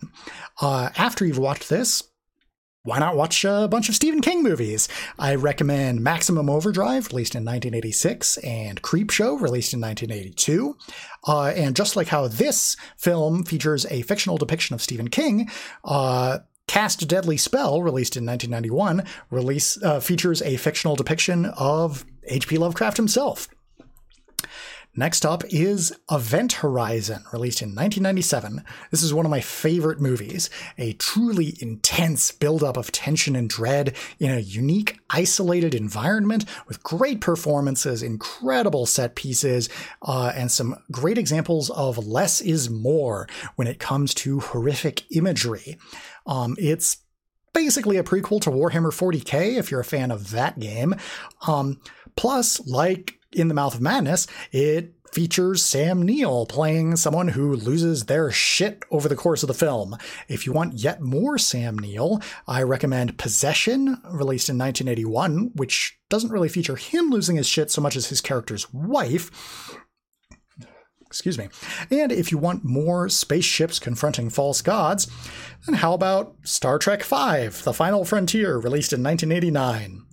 Uh, 0.60 0.89
after 0.97 1.25
you've 1.25 1.38
watched 1.38 1.69
this, 1.69 2.04
why 2.83 2.97
not 2.97 3.15
watch 3.15 3.45
a 3.45 3.67
bunch 3.69 3.89
of 3.89 3.95
Stephen 3.95 4.21
King 4.21 4.41
movies? 4.41 4.87
I 5.19 5.35
recommend 5.35 6.01
Maximum 6.01 6.49
Overdrive, 6.49 7.09
released 7.09 7.35
in 7.35 7.45
1986, 7.45 8.37
and 8.37 8.81
Creepshow, 8.81 9.39
released 9.39 9.73
in 9.73 9.81
1982. 9.81 10.75
Uh, 11.27 11.47
and 11.55 11.75
just 11.75 11.95
like 11.95 12.07
how 12.07 12.27
this 12.27 12.75
film 12.97 13.43
features 13.43 13.85
a 13.91 14.01
fictional 14.01 14.39
depiction 14.39 14.73
of 14.73 14.81
Stephen 14.81 15.09
King, 15.09 15.47
uh, 15.85 16.39
Cast 16.67 17.07
Deadly 17.07 17.37
Spell, 17.37 17.83
released 17.83 18.17
in 18.17 18.25
1991, 18.25 19.05
release 19.29 19.81
uh, 19.83 19.99
features 19.99 20.41
a 20.41 20.57
fictional 20.57 20.95
depiction 20.95 21.45
of 21.45 22.03
H.P. 22.23 22.57
Lovecraft 22.57 22.97
himself. 22.97 23.47
Next 24.93 25.25
up 25.25 25.43
is 25.49 25.93
Event 26.12 26.51
Horizon, 26.54 27.23
released 27.32 27.62
in 27.62 27.69
1997. 27.69 28.62
This 28.89 29.01
is 29.01 29.13
one 29.13 29.25
of 29.25 29.30
my 29.30 29.39
favorite 29.39 30.01
movies. 30.01 30.49
A 30.77 30.91
truly 30.93 31.56
intense 31.62 32.32
buildup 32.32 32.75
of 32.75 32.91
tension 32.91 33.38
and 33.38 33.49
dread 33.49 33.95
in 34.19 34.32
a 34.32 34.39
unique, 34.39 34.99
isolated 35.10 35.73
environment 35.73 36.43
with 36.67 36.84
great 36.84 37.21
performances, 37.21 38.04
incredible 38.04 38.86
set 38.86 39.15
pieces, 39.15 39.69
uh, 40.01 40.34
and 40.36 40.51
some 40.51 40.75
great 40.91 41.17
examples 41.17 41.69
of 41.69 41.97
less 41.97 42.41
is 42.41 42.69
more 42.69 43.30
when 43.56 43.69
it 43.69 43.80
comes 43.80 44.13
to 44.15 44.41
horrific 44.41 45.10
imagery. 45.15 45.77
Um, 46.25 46.58
it's 46.60 46.97
basically 47.54 47.95
a 47.95 48.04
prequel 48.04 48.41
to 48.41 48.49
Warhammer 48.49 48.91
40k 48.91 49.58
if 49.58 49.71
you're 49.71 49.80
a 49.80 49.86
fan 49.86 50.12
of 50.12 50.32
that 50.32 50.60
game. 50.60 50.95
Um, 51.47 51.80
plus, 52.17 52.60
like 52.67 53.20
in 53.33 53.47
the 53.47 53.53
Mouth 53.53 53.75
of 53.75 53.81
Madness, 53.81 54.27
it 54.51 54.93
features 55.11 55.63
Sam 55.63 56.01
Neill 56.01 56.45
playing 56.45 56.95
someone 56.95 57.29
who 57.29 57.55
loses 57.55 58.05
their 58.05 58.31
shit 58.31 58.83
over 58.91 59.09
the 59.09 59.15
course 59.15 59.43
of 59.43 59.47
the 59.47 59.53
film. 59.53 59.97
If 60.27 60.45
you 60.45 60.53
want 60.53 60.75
yet 60.75 61.01
more 61.01 61.37
Sam 61.37 61.77
Neill, 61.77 62.21
I 62.47 62.63
recommend 62.63 63.17
Possession, 63.17 64.01
released 64.05 64.49
in 64.49 64.57
1981, 64.57 65.51
which 65.55 65.99
doesn't 66.09 66.31
really 66.31 66.49
feature 66.49 66.75
him 66.75 67.09
losing 67.09 67.35
his 67.35 67.47
shit 67.47 67.71
so 67.71 67.81
much 67.81 67.95
as 67.95 68.07
his 68.07 68.21
character's 68.21 68.71
wife. 68.73 69.77
Excuse 71.05 71.37
me. 71.37 71.49
And 71.89 72.09
if 72.09 72.31
you 72.31 72.37
want 72.37 72.63
more 72.63 73.09
spaceships 73.09 73.79
confronting 73.79 74.29
false 74.29 74.61
gods, 74.61 75.11
then 75.65 75.75
how 75.75 75.93
about 75.93 76.35
Star 76.43 76.79
Trek 76.79 77.03
V, 77.03 77.47
The 77.63 77.73
Final 77.73 78.05
Frontier, 78.05 78.55
released 78.57 78.93
in 78.93 79.03
1989? 79.03 80.03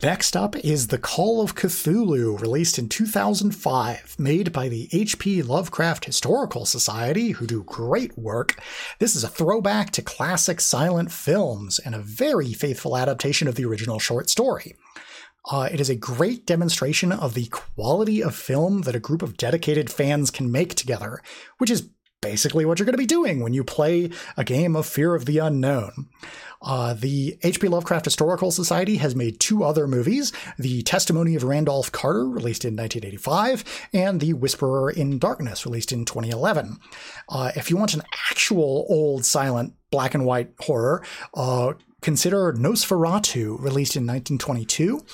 Next 0.00 0.36
up 0.36 0.54
is 0.54 0.86
The 0.86 0.98
Call 0.98 1.40
of 1.40 1.56
Cthulhu, 1.56 2.40
released 2.40 2.78
in 2.78 2.88
2005, 2.88 4.14
made 4.16 4.52
by 4.52 4.68
the 4.68 4.88
H.P. 4.92 5.42
Lovecraft 5.42 6.04
Historical 6.04 6.64
Society, 6.64 7.32
who 7.32 7.48
do 7.48 7.64
great 7.64 8.16
work. 8.16 8.62
This 9.00 9.16
is 9.16 9.24
a 9.24 9.28
throwback 9.28 9.90
to 9.90 10.02
classic 10.02 10.60
silent 10.60 11.10
films 11.10 11.80
and 11.80 11.96
a 11.96 11.98
very 11.98 12.52
faithful 12.52 12.96
adaptation 12.96 13.48
of 13.48 13.56
the 13.56 13.64
original 13.64 13.98
short 13.98 14.30
story. 14.30 14.76
Uh, 15.50 15.68
it 15.72 15.80
is 15.80 15.90
a 15.90 15.96
great 15.96 16.46
demonstration 16.46 17.10
of 17.10 17.34
the 17.34 17.46
quality 17.46 18.22
of 18.22 18.36
film 18.36 18.82
that 18.82 18.94
a 18.94 19.00
group 19.00 19.22
of 19.22 19.36
dedicated 19.36 19.90
fans 19.90 20.30
can 20.30 20.52
make 20.52 20.76
together, 20.76 21.20
which 21.56 21.70
is 21.70 21.90
basically 22.20 22.64
what 22.64 22.78
you're 22.78 22.86
going 22.86 22.94
to 22.94 22.98
be 22.98 23.06
doing 23.06 23.40
when 23.40 23.54
you 23.54 23.64
play 23.64 24.10
a 24.36 24.44
game 24.44 24.74
of 24.74 24.86
Fear 24.86 25.14
of 25.14 25.26
the 25.26 25.38
Unknown. 25.38 26.08
Uh, 26.60 26.92
the 26.92 27.38
H.P. 27.42 27.68
Lovecraft 27.68 28.04
Historical 28.04 28.50
Society 28.50 28.96
has 28.96 29.14
made 29.14 29.38
two 29.38 29.62
other 29.62 29.86
movies 29.86 30.32
The 30.58 30.82
Testimony 30.82 31.36
of 31.36 31.44
Randolph 31.44 31.92
Carter, 31.92 32.28
released 32.28 32.64
in 32.64 32.74
1985, 32.74 33.88
and 33.92 34.20
The 34.20 34.32
Whisperer 34.32 34.90
in 34.90 35.18
Darkness, 35.18 35.64
released 35.64 35.92
in 35.92 36.04
2011. 36.04 36.78
Uh, 37.28 37.52
if 37.54 37.70
you 37.70 37.76
want 37.76 37.94
an 37.94 38.02
actual 38.30 38.86
old 38.88 39.24
silent 39.24 39.74
black 39.90 40.14
and 40.14 40.24
white 40.26 40.50
horror, 40.58 41.04
uh, 41.34 41.74
consider 42.00 42.52
Nosferatu, 42.52 43.60
released 43.60 43.96
in 43.96 44.06
1922. 44.06 45.04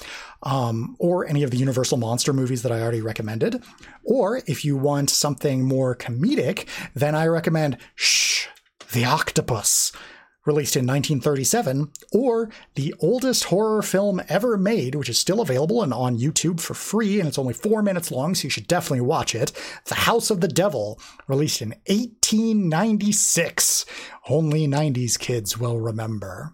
Um, 0.42 0.96
or 0.98 1.26
any 1.26 1.42
of 1.42 1.50
the 1.50 1.56
Universal 1.56 1.96
Monster 1.96 2.34
movies 2.34 2.62
that 2.62 2.72
I 2.72 2.82
already 2.82 3.00
recommended. 3.00 3.62
Or 4.02 4.42
if 4.46 4.62
you 4.62 4.76
want 4.76 5.08
something 5.08 5.64
more 5.64 5.96
comedic, 5.96 6.66
then 6.94 7.14
I 7.14 7.26
recommend 7.26 7.78
Shh, 7.94 8.48
the 8.92 9.06
Octopus, 9.06 9.92
released 10.44 10.76
in 10.76 10.86
1937, 10.86 11.90
or 12.12 12.50
the 12.74 12.94
oldest 13.00 13.44
horror 13.44 13.80
film 13.82 14.20
ever 14.28 14.58
made, 14.58 14.94
which 14.94 15.08
is 15.08 15.18
still 15.18 15.40
available 15.40 15.82
and 15.82 15.94
on 15.94 16.18
YouTube 16.18 16.60
for 16.60 16.74
free, 16.74 17.18
and 17.18 17.26
it's 17.28 17.38
only 17.38 17.54
four 17.54 17.80
minutes 17.82 18.10
long, 18.10 18.34
so 18.34 18.44
you 18.44 18.50
should 18.50 18.68
definitely 18.68 19.00
watch 19.00 19.34
it. 19.34 19.52
The 19.86 19.94
House 19.94 20.30
of 20.30 20.42
the 20.42 20.48
Devil, 20.48 21.00
released 21.26 21.62
in 21.62 21.70
1896. 21.86 23.86
Only 24.28 24.68
90s 24.68 25.18
kids 25.18 25.56
will 25.58 25.80
remember. 25.80 26.52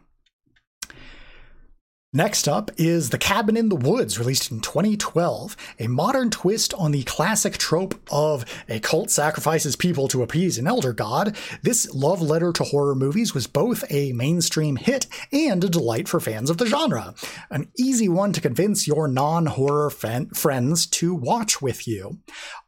Next 2.13 2.49
up 2.49 2.73
is 2.77 3.11
The 3.11 3.19
Cabin 3.19 3.57
in 3.57 3.69
the 3.69 3.77
Woods, 3.77 4.19
released 4.19 4.51
in 4.51 4.59
2012, 4.59 5.57
a 5.79 5.87
modern 5.87 6.29
twist 6.29 6.75
on 6.75 6.91
the 6.91 7.05
classic 7.05 7.57
trope 7.57 7.95
of 8.11 8.45
a 8.69 8.81
cult 8.81 9.13
sacrifices 9.13 9.77
people 9.77 10.09
to 10.09 10.25
appease 10.25 10.59
an 10.59 10.67
elder 10.67 10.93
god. 10.93 11.37
This 11.63 11.89
love 11.95 12.21
letter 12.21 12.53
to 12.53 12.65
horror 12.65 12.97
movies 12.97 13.33
was 13.33 13.47
both 13.47 13.85
a 13.91 14.13
mainstream 14.13 14.75
hit 14.75 15.07
and 15.33 15.63
a 15.63 15.69
delight 15.69 16.09
for 16.09 16.19
fans 16.19 16.51
of 16.51 16.59
the 16.59 16.67
genre. 16.67 17.15
An 17.49 17.71
easy 17.79 18.09
one 18.09 18.33
to 18.33 18.41
convince 18.41 18.89
your 18.89 19.07
non 19.07 19.47
horror 19.47 19.89
friends 19.89 20.87
to 20.89 21.15
watch 21.15 21.63
with 21.63 21.87
you. 21.87 22.19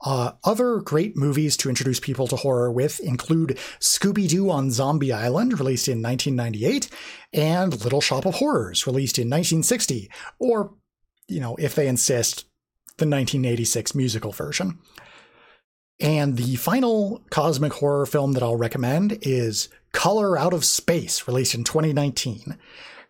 Uh, 0.00 0.34
other 0.44 0.78
great 0.78 1.16
movies 1.16 1.56
to 1.56 1.68
introduce 1.68 1.98
people 1.98 2.28
to 2.28 2.36
horror 2.36 2.70
with 2.70 3.00
include 3.00 3.58
Scooby 3.80 4.28
Doo 4.28 4.52
on 4.52 4.70
Zombie 4.70 5.12
Island, 5.12 5.58
released 5.58 5.88
in 5.88 6.00
1998, 6.00 6.88
and 7.32 7.82
Little 7.84 8.00
Shop 8.00 8.26
of 8.26 8.34
Horrors, 8.36 8.86
released 8.86 9.18
in 9.18 9.28
1960, 9.28 10.10
or, 10.38 10.74
you 11.28 11.40
know, 11.40 11.56
if 11.56 11.74
they 11.74 11.88
insist, 11.88 12.44
the 12.98 13.06
1986 13.06 13.94
musical 13.94 14.32
version. 14.32 14.78
And 16.00 16.36
the 16.36 16.56
final 16.56 17.22
cosmic 17.30 17.74
horror 17.74 18.06
film 18.06 18.32
that 18.32 18.42
I'll 18.42 18.56
recommend 18.56 19.18
is 19.22 19.68
Color 19.92 20.36
Out 20.36 20.52
of 20.52 20.64
Space, 20.64 21.26
released 21.26 21.54
in 21.54 21.64
2019. 21.64 22.58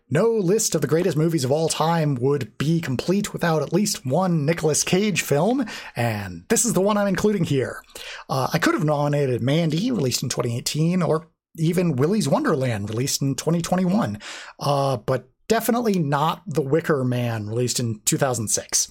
No 0.09 0.29
list 0.29 0.75
of 0.75 0.81
the 0.81 0.87
greatest 0.87 1.17
movies 1.17 1.43
of 1.43 1.51
all 1.51 1.69
time 1.69 2.15
would 2.15 2.55
be 2.59 2.79
complete 2.79 3.33
without 3.33 3.63
at 3.63 3.73
least 3.73 4.05
one 4.05 4.45
Nicolas 4.45 4.83
Cage 4.83 5.23
film, 5.23 5.65
and 5.95 6.43
this 6.49 6.65
is 6.65 6.73
the 6.73 6.81
one 6.81 6.97
I'm 6.97 7.07
including 7.07 7.45
here. 7.45 7.81
Uh, 8.29 8.47
I 8.53 8.59
could 8.59 8.75
have 8.75 8.83
nominated 8.83 9.41
Mandy, 9.41 9.89
released 9.89 10.21
in 10.21 10.29
2018, 10.29 11.01
or 11.01 11.29
even 11.55 11.95
Willy's 11.95 12.27
Wonderland, 12.27 12.89
released 12.89 13.21
in 13.21 13.35
2021. 13.35 14.19
Uh, 14.59 14.97
but 14.97 15.29
definitely 15.47 15.99
not 15.99 16.41
The 16.47 16.61
Wicker 16.61 17.03
Man, 17.03 17.47
released 17.47 17.79
in 17.79 17.99
2006. 18.05 18.89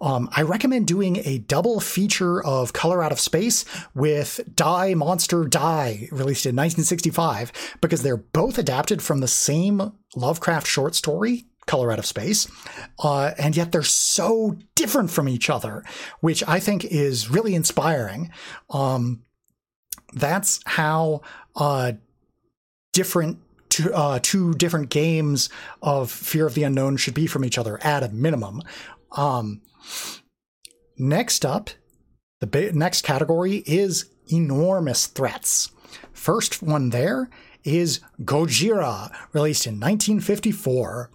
Um, 0.00 0.28
I 0.36 0.42
recommend 0.42 0.86
doing 0.86 1.16
a 1.24 1.38
double 1.38 1.80
feature 1.80 2.42
of 2.44 2.72
Color 2.72 3.02
Out 3.02 3.12
of 3.12 3.20
Space 3.20 3.64
with 3.94 4.40
Die 4.54 4.94
Monster 4.94 5.44
Die, 5.44 6.08
released 6.12 6.46
in 6.46 6.54
1965, 6.54 7.76
because 7.80 8.02
they're 8.02 8.16
both 8.16 8.58
adapted 8.58 9.02
from 9.02 9.20
the 9.20 9.28
same 9.28 9.92
Lovecraft 10.14 10.66
short 10.66 10.94
story. 10.94 11.46
Color 11.66 11.90
Out 11.90 11.98
of 11.98 12.06
Space, 12.06 12.46
uh, 13.00 13.32
and 13.38 13.56
yet 13.56 13.72
they're 13.72 13.82
so 13.82 14.56
different 14.76 15.10
from 15.10 15.28
each 15.28 15.50
other, 15.50 15.82
which 16.20 16.44
I 16.46 16.60
think 16.60 16.84
is 16.84 17.28
really 17.28 17.56
inspiring. 17.56 18.30
Um, 18.70 19.24
that's 20.12 20.60
how 20.64 21.22
uh, 21.56 21.92
different 22.92 23.38
two, 23.68 23.92
uh, 23.92 24.18
two 24.22 24.54
different 24.54 24.90
games 24.90 25.48
of 25.82 26.10
Fear 26.10 26.46
of 26.46 26.54
the 26.54 26.62
Unknown 26.62 26.96
should 26.96 27.14
be 27.14 27.26
from 27.26 27.44
each 27.44 27.58
other 27.58 27.82
at 27.82 28.02
a 28.02 28.08
minimum. 28.08 28.62
Um, 29.12 29.62
next 30.98 31.44
up, 31.44 31.70
the 32.40 32.46
ba- 32.46 32.72
next 32.72 33.02
category 33.02 33.62
is 33.66 34.06
enormous 34.30 35.06
threats. 35.06 35.70
First 36.12 36.62
one 36.62 36.90
there 36.90 37.30
is 37.64 38.00
Gojira, 38.22 39.12
released 39.32 39.66
in 39.66 39.74
1954, 39.74 41.10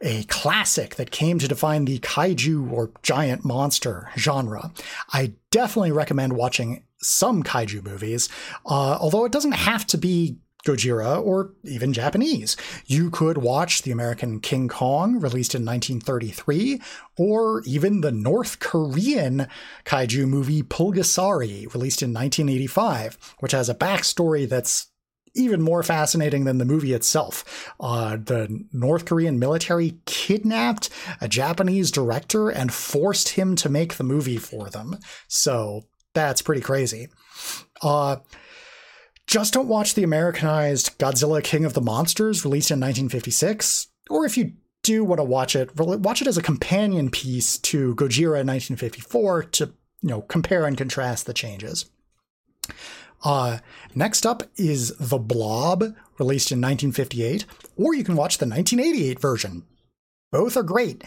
a 0.00 0.24
classic 0.24 0.96
that 0.96 1.10
came 1.10 1.38
to 1.38 1.48
define 1.48 1.86
the 1.86 1.98
kaiju 1.98 2.70
or 2.70 2.92
giant 3.02 3.44
monster 3.44 4.10
genre. 4.16 4.70
I 5.12 5.32
definitely 5.50 5.92
recommend 5.92 6.34
watching 6.34 6.84
some 7.04 7.42
kaiju 7.42 7.84
movies, 7.84 8.28
uh, 8.66 8.98
although 9.00 9.24
it 9.24 9.32
doesn't 9.32 9.52
have 9.52 9.86
to 9.88 9.98
be 9.98 10.38
Gojira 10.64 11.22
or 11.22 11.52
even 11.64 11.92
Japanese. 11.92 12.56
You 12.86 13.10
could 13.10 13.38
watch 13.38 13.82
the 13.82 13.90
American 13.90 14.40
King 14.40 14.68
Kong, 14.68 15.20
released 15.20 15.54
in 15.54 15.64
1933, 15.64 16.80
or 17.18 17.62
even 17.66 18.00
the 18.00 18.12
North 18.12 18.58
Korean 18.60 19.46
kaiju 19.84 20.26
movie 20.26 20.62
Pulgasari, 20.62 21.72
released 21.72 22.02
in 22.02 22.12
1985, 22.12 23.36
which 23.40 23.52
has 23.52 23.68
a 23.68 23.74
backstory 23.74 24.48
that's 24.48 24.88
even 25.36 25.60
more 25.60 25.82
fascinating 25.82 26.44
than 26.44 26.58
the 26.58 26.64
movie 26.64 26.92
itself. 26.92 27.72
Uh, 27.80 28.16
the 28.16 28.64
North 28.72 29.04
Korean 29.04 29.38
military 29.38 29.98
kidnapped 30.06 30.90
a 31.20 31.28
Japanese 31.28 31.90
director 31.90 32.50
and 32.50 32.72
forced 32.72 33.30
him 33.30 33.56
to 33.56 33.68
make 33.68 33.94
the 33.94 34.04
movie 34.04 34.36
for 34.36 34.70
them. 34.70 34.96
So 35.26 35.82
that's 36.14 36.42
pretty 36.42 36.62
crazy. 36.62 37.08
Uh, 37.82 38.16
just 39.26 39.52
don't 39.52 39.68
watch 39.68 39.94
the 39.94 40.02
Americanized 40.02 40.98
Godzilla 40.98 41.42
King 41.42 41.64
of 41.64 41.74
the 41.74 41.80
Monsters 41.80 42.44
released 42.44 42.70
in 42.70 42.78
1956. 42.78 43.88
Or 44.10 44.24
if 44.24 44.36
you 44.36 44.52
do 44.82 45.04
want 45.04 45.18
to 45.18 45.24
watch 45.24 45.56
it, 45.56 45.74
watch 45.76 46.22
it 46.22 46.28
as 46.28 46.38
a 46.38 46.42
companion 46.42 47.10
piece 47.10 47.58
to 47.58 47.94
Gojira 47.94 48.40
in 48.40 48.46
1954 48.46 49.42
to 49.44 49.72
you 50.02 50.08
know 50.08 50.20
compare 50.22 50.66
and 50.66 50.76
contrast 50.76 51.26
the 51.26 51.34
changes. 51.34 51.86
Uh, 53.24 53.58
next 53.94 54.26
up 54.26 54.42
is 54.56 54.94
The 54.98 55.18
Blob, 55.18 55.94
released 56.18 56.52
in 56.52 56.60
1958, 56.60 57.46
or 57.76 57.94
you 57.94 58.04
can 58.04 58.16
watch 58.16 58.36
the 58.36 58.46
1988 58.46 59.18
version. 59.18 59.64
Both 60.34 60.56
are 60.56 60.64
great. 60.64 61.04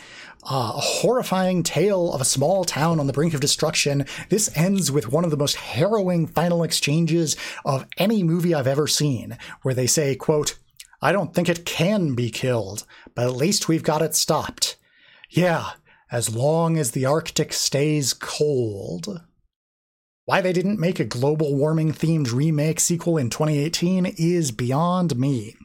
Uh, 0.50 0.72
a 0.76 0.80
horrifying 0.80 1.62
tale 1.62 2.14
of 2.14 2.22
a 2.22 2.26
small 2.26 2.64
town 2.64 2.98
on 2.98 3.08
the 3.08 3.14
brink 3.14 3.34
of 3.34 3.42
destruction. 3.42 4.06
This 4.30 4.50
ends 4.56 4.90
with 4.90 5.12
one 5.12 5.26
of 5.26 5.32
the 5.32 5.36
most 5.36 5.58
harrowing 5.58 6.28
final 6.28 6.64
exchanges 6.64 7.36
of 7.66 7.86
any 7.98 8.24
movie 8.24 8.54
I've 8.54 8.68
ever 8.68 8.88
seen, 8.88 9.38
where 9.64 9.74
they 9.74 9.86
say, 9.86 10.16
quote, 10.16 10.58
I 11.02 11.12
don't 11.12 11.34
think 11.34 11.50
it 11.50 11.66
can 11.66 12.16
be 12.16 12.30
killed, 12.30 12.86
but 13.16 13.26
at 13.26 13.36
least 13.36 13.68
we've 13.68 13.84
got 13.84 14.02
it 14.02 14.16
stopped. 14.16 14.78
Yeah, 15.30 15.72
as 16.10 16.34
long 16.34 16.78
as 16.78 16.92
the 16.92 17.06
Arctic 17.06 17.52
stays 17.52 18.14
cold. 18.14 19.24
Why 20.24 20.40
they 20.40 20.54
didn't 20.54 20.80
make 20.80 21.02
a 21.02 21.06
global 21.06 21.54
warming 21.54 21.92
themed 21.92 22.32
remake 22.32 22.80
sequel 22.80 23.18
in 23.18 23.30
2018 23.30 24.06
is 24.06 24.52
beyond 24.52 25.18
me. 25.18 25.58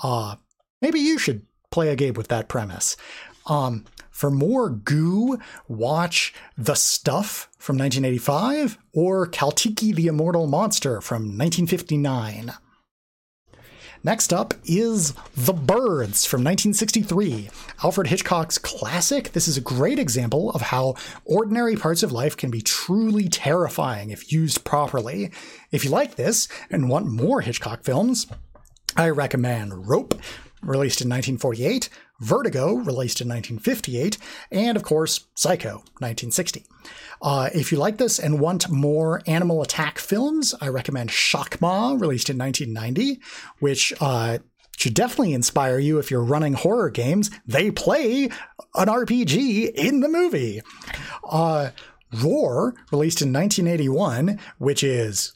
Uh, 0.00 0.36
maybe 0.80 1.00
you 1.00 1.18
should 1.18 1.44
play 1.72 1.88
a 1.88 1.96
game 1.96 2.14
with 2.14 2.28
that 2.28 2.48
premise. 2.48 2.96
Um, 3.46 3.84
for 4.10 4.30
more 4.30 4.70
goo, 4.70 5.38
watch 5.66 6.32
The 6.56 6.74
Stuff 6.74 7.48
from 7.58 7.76
1985 7.76 8.78
or 8.92 9.26
Caltiki 9.26 9.94
the 9.94 10.06
Immortal 10.06 10.46
Monster 10.46 11.00
from 11.00 11.22
1959. 11.22 12.52
Next 14.04 14.32
up 14.32 14.54
is 14.64 15.12
The 15.36 15.52
Birds 15.52 16.26
from 16.26 16.40
1963, 16.40 17.50
Alfred 17.84 18.08
Hitchcock's 18.08 18.58
classic. 18.58 19.30
This 19.32 19.46
is 19.46 19.56
a 19.56 19.60
great 19.60 20.00
example 20.00 20.50
of 20.50 20.60
how 20.60 20.96
ordinary 21.24 21.76
parts 21.76 22.02
of 22.02 22.10
life 22.10 22.36
can 22.36 22.50
be 22.50 22.60
truly 22.60 23.28
terrifying 23.28 24.10
if 24.10 24.32
used 24.32 24.64
properly. 24.64 25.30
If 25.70 25.84
you 25.84 25.90
like 25.90 26.16
this 26.16 26.48
and 26.68 26.88
want 26.88 27.06
more 27.06 27.42
Hitchcock 27.42 27.84
films, 27.84 28.26
I 28.96 29.08
recommend 29.08 29.88
Rope, 29.88 30.14
released 30.62 31.00
in 31.00 31.08
1948, 31.08 31.88
Vertigo, 32.20 32.74
released 32.74 33.20
in 33.20 33.28
1958, 33.28 34.16
and 34.50 34.76
of 34.76 34.82
course, 34.82 35.26
Psycho, 35.34 35.78
1960. 35.98 36.64
Uh, 37.20 37.50
if 37.54 37.72
you 37.72 37.78
like 37.78 37.98
this 37.98 38.18
and 38.18 38.40
want 38.40 38.70
more 38.70 39.22
animal 39.26 39.62
attack 39.62 39.98
films, 39.98 40.54
I 40.60 40.68
recommend 40.68 41.10
Shakma, 41.10 42.00
released 42.00 42.30
in 42.30 42.38
1990, 42.38 43.20
which 43.58 43.92
uh, 44.00 44.38
should 44.76 44.94
definitely 44.94 45.34
inspire 45.34 45.78
you 45.78 45.98
if 45.98 46.10
you're 46.10 46.22
running 46.22 46.54
horror 46.54 46.90
games. 46.90 47.30
They 47.46 47.70
play 47.70 48.24
an 48.74 48.88
RPG 48.88 49.72
in 49.74 50.00
the 50.00 50.08
movie. 50.08 50.60
Uh, 51.28 51.70
Roar, 52.12 52.74
released 52.90 53.22
in 53.22 53.32
1981, 53.32 54.38
which 54.58 54.82
is 54.82 55.32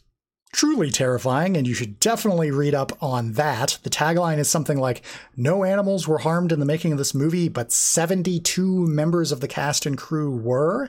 truly 0.57 0.91
terrifying, 0.91 1.55
and 1.55 1.67
you 1.67 1.75
should 1.75 2.01
definitely 2.01 2.51
read 2.51 2.75
up 2.75 2.91
on 3.03 3.33
that. 3.33 3.79
The 3.83 3.91
tagline 3.91 4.39
is 4.39 4.49
something 4.49 4.79
like 4.79 5.03
No 5.37 5.65
animals 5.65 6.09
were 6.09 6.19
harmed 6.19 6.51
in 6.51 6.61
the 6.61 6.67
making 6.67 6.93
of 6.93 6.99
this 6.99 7.15
movie, 7.15 7.51
but 7.51 7.71
72 7.71 8.87
members 8.87 9.33
of 9.33 9.41
the 9.41 9.49
cast 9.49 9.85
and 9.85 9.99
crew 9.99 10.35
were 10.35 10.89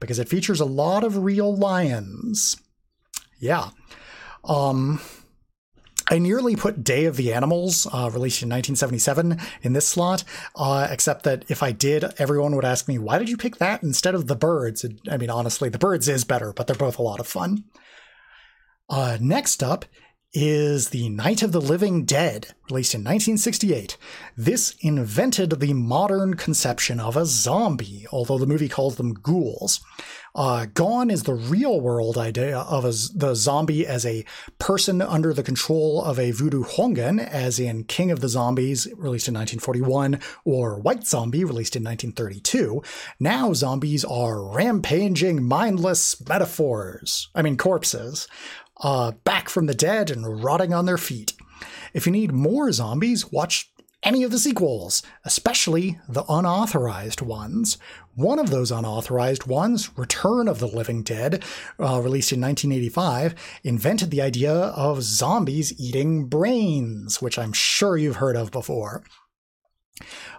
because 0.00 0.18
it 0.18 0.30
features 0.30 0.60
a 0.60 0.64
lot 0.64 1.04
of 1.04 1.18
real 1.18 1.54
lions. 1.54 2.56
Yeah. 3.38 3.68
Um, 4.44 4.98
I 6.10 6.18
nearly 6.18 6.56
put 6.56 6.82
Day 6.82 7.04
of 7.04 7.16
the 7.16 7.34
Animals, 7.34 7.86
uh, 7.92 8.08
released 8.10 8.42
in 8.42 8.48
1977, 8.48 9.38
in 9.60 9.74
this 9.74 9.86
slot, 9.86 10.24
uh, 10.56 10.88
except 10.90 11.24
that 11.24 11.44
if 11.48 11.62
I 11.62 11.72
did, 11.72 12.04
everyone 12.18 12.56
would 12.56 12.64
ask 12.64 12.88
me, 12.88 12.96
why 12.98 13.18
did 13.18 13.28
you 13.28 13.36
pick 13.36 13.56
that 13.56 13.82
instead 13.82 14.14
of 14.14 14.26
The 14.26 14.36
Birds? 14.36 14.86
I 15.10 15.18
mean, 15.18 15.30
honestly, 15.30 15.68
The 15.68 15.78
Birds 15.78 16.08
is 16.08 16.24
better, 16.24 16.54
but 16.54 16.66
they're 16.66 16.76
both 16.76 16.98
a 16.98 17.02
lot 17.02 17.20
of 17.20 17.26
fun. 17.26 17.64
Uh, 18.92 19.16
next 19.22 19.62
up 19.62 19.86
is 20.34 20.90
The 20.90 21.08
Night 21.08 21.42
of 21.42 21.52
the 21.52 21.62
Living 21.62 22.04
Dead, 22.04 22.48
released 22.70 22.94
in 22.94 23.00
1968. 23.00 23.96
This 24.36 24.74
invented 24.80 25.60
the 25.60 25.72
modern 25.72 26.34
conception 26.34 27.00
of 27.00 27.16
a 27.16 27.24
zombie, 27.24 28.06
although 28.12 28.36
the 28.36 28.46
movie 28.46 28.68
calls 28.68 28.96
them 28.96 29.14
ghouls. 29.14 29.80
Uh, 30.34 30.64
Gone 30.72 31.10
is 31.10 31.24
the 31.24 31.34
real 31.34 31.80
world 31.80 32.16
idea 32.16 32.58
of 32.60 32.86
a, 32.86 32.92
the 33.14 33.34
zombie 33.34 33.86
as 33.86 34.06
a 34.06 34.24
person 34.58 35.02
under 35.02 35.34
the 35.34 35.42
control 35.42 36.02
of 36.02 36.18
a 36.18 36.30
voodoo 36.30 36.62
houngan, 36.62 37.20
as 37.20 37.60
in 37.60 37.84
King 37.84 38.10
of 38.10 38.20
the 38.20 38.28
Zombies, 38.28 38.86
released 38.96 39.28
in 39.28 39.34
1941, 39.34 40.18
or 40.46 40.78
White 40.78 41.06
Zombie, 41.06 41.44
released 41.44 41.76
in 41.76 41.84
1932. 41.84 42.82
Now 43.20 43.52
zombies 43.52 44.06
are 44.06 44.42
rampaging, 44.42 45.42
mindless 45.44 46.26
metaphors. 46.26 47.28
I 47.34 47.42
mean, 47.42 47.58
corpses 47.58 48.26
uh, 48.82 49.12
back 49.24 49.48
from 49.48 49.66
the 49.66 49.74
dead 49.74 50.10
and 50.10 50.42
rotting 50.42 50.74
on 50.74 50.86
their 50.86 50.98
feet. 50.98 51.32
If 51.94 52.06
you 52.06 52.12
need 52.12 52.32
more 52.32 52.72
zombies, 52.72 53.30
watch 53.30 53.72
any 54.02 54.24
of 54.24 54.30
the 54.30 54.38
sequels, 54.38 55.02
especially 55.24 55.98
the 56.08 56.24
unauthorized 56.28 57.20
ones. 57.20 57.78
One 58.14 58.38
of 58.38 58.50
those 58.50 58.72
unauthorized 58.72 59.46
ones, 59.46 59.96
Return 59.96 60.48
of 60.48 60.58
the 60.58 60.66
Living 60.66 61.02
Dead, 61.02 61.42
uh, 61.78 62.00
released 62.00 62.32
in 62.32 62.40
1985, 62.40 63.34
invented 63.62 64.10
the 64.10 64.22
idea 64.22 64.52
of 64.52 65.02
zombies 65.02 65.78
eating 65.80 66.26
brains, 66.26 67.22
which 67.22 67.38
I'm 67.38 67.52
sure 67.52 67.96
you've 67.96 68.16
heard 68.16 68.36
of 68.36 68.50
before. 68.50 69.04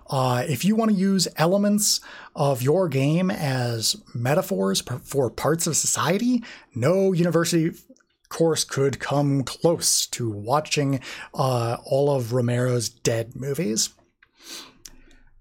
Uh, 0.10 0.44
if 0.48 0.66
you 0.66 0.76
want 0.76 0.92
to 0.92 0.98
use 0.98 1.28
elements 1.38 2.02
of 2.36 2.62
your 2.62 2.90
game 2.90 3.32
as 3.32 3.96
metaphors 4.14 4.82
for 5.04 5.30
parts 5.30 5.66
of 5.66 5.78
society, 5.78 6.44
no 6.76 7.14
university 7.14 7.72
course, 8.34 8.64
could 8.64 9.00
come 9.00 9.44
close 9.44 10.08
to 10.08 10.30
watching 10.30 11.00
uh, 11.34 11.78
all 11.86 12.14
of 12.14 12.34
Romero's 12.34 12.90
Dead 12.90 13.36
movies. 13.36 13.92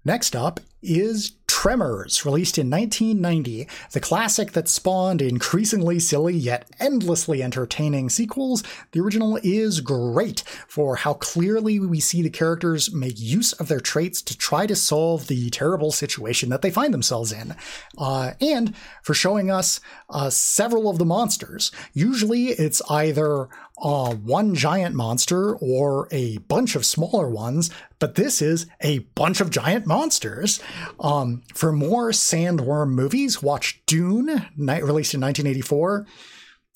Next 0.05 0.35
up 0.35 0.59
is 0.81 1.31
Tremors, 1.63 2.25
released 2.25 2.57
in 2.57 2.69
1990, 2.69 3.69
the 3.93 4.01
classic 4.01 4.51
that 4.51 4.67
spawned 4.67 5.21
increasingly 5.21 5.97
silly 5.97 6.35
yet 6.35 6.69
endlessly 6.77 7.41
entertaining 7.41 8.09
sequels. 8.09 8.63
The 8.91 8.99
original 8.99 9.39
is 9.41 9.79
great 9.79 10.43
for 10.67 10.97
how 10.97 11.13
clearly 11.13 11.79
we 11.79 12.01
see 12.01 12.21
the 12.21 12.29
characters 12.29 12.93
make 12.93 13.17
use 13.17 13.53
of 13.53 13.69
their 13.69 13.79
traits 13.79 14.21
to 14.23 14.37
try 14.37 14.67
to 14.67 14.75
solve 14.75 15.27
the 15.27 15.49
terrible 15.51 15.93
situation 15.93 16.49
that 16.49 16.63
they 16.63 16.69
find 16.69 16.93
themselves 16.93 17.31
in, 17.31 17.55
uh, 17.97 18.31
and 18.41 18.75
for 19.01 19.13
showing 19.13 19.49
us 19.49 19.79
uh, 20.09 20.29
several 20.29 20.89
of 20.89 20.97
the 20.97 21.05
monsters. 21.05 21.71
Usually 21.93 22.47
it's 22.47 22.81
either 22.89 23.47
uh, 23.81 24.13
one 24.13 24.55
giant 24.55 24.95
monster 24.95 25.55
or 25.55 26.07
a 26.11 26.37
bunch 26.37 26.75
of 26.75 26.85
smaller 26.85 27.29
ones, 27.29 27.69
but 27.99 28.15
this 28.15 28.41
is 28.41 28.67
a 28.81 28.99
bunch 29.15 29.41
of 29.41 29.49
giant 29.49 29.85
monsters. 29.85 30.61
Um, 30.99 31.41
for 31.53 31.71
more 31.71 32.11
sandworm 32.11 32.89
movies, 32.89 33.41
watch 33.41 33.81
Dune, 33.85 34.27
released 34.57 35.13
in 35.13 35.21
1984 35.21 36.05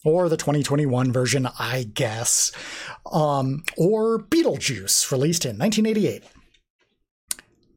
or 0.05 0.29
the 0.29 0.37
2021 0.37 1.11
version, 1.11 1.47
I 1.59 1.83
guess, 1.83 2.51
um, 3.11 3.63
or 3.77 4.19
Beetlejuice, 4.19 5.11
released 5.11 5.45
in 5.45 5.57
1988. 5.57 6.23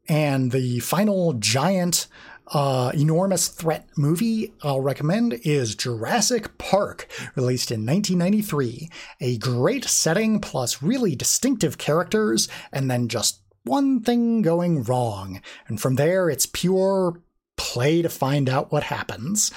And 0.09 0.51
the 0.51 0.81
final 0.81 1.35
giant 1.35 2.09
uh, 2.53 2.91
enormous 2.95 3.49
threat 3.49 3.89
movie 3.97 4.53
I'll 4.63 4.81
recommend 4.81 5.35
is 5.45 5.75
Jurassic 5.75 6.59
Park, 6.59 7.09
released 7.37 7.71
in 7.71 7.87
1993. 7.87 8.91
A 9.21 9.39
great 9.39 9.85
setting 9.85 10.41
plus 10.41 10.83
really 10.83 11.15
distinctive 11.15 11.79
characters, 11.79 12.49
and 12.73 12.91
then 12.91 13.09
just 13.09 13.41
one 13.65 14.01
thing 14.01 14.43
going 14.43 14.83
wrong. 14.83 15.41
And 15.69 15.81
from 15.81 15.95
there, 15.95 16.29
it's 16.29 16.47
pure 16.47 17.21
play 17.57 18.03
to 18.03 18.09
find 18.09 18.49
out 18.49 18.73
what 18.73 18.85
happens. 18.85 19.53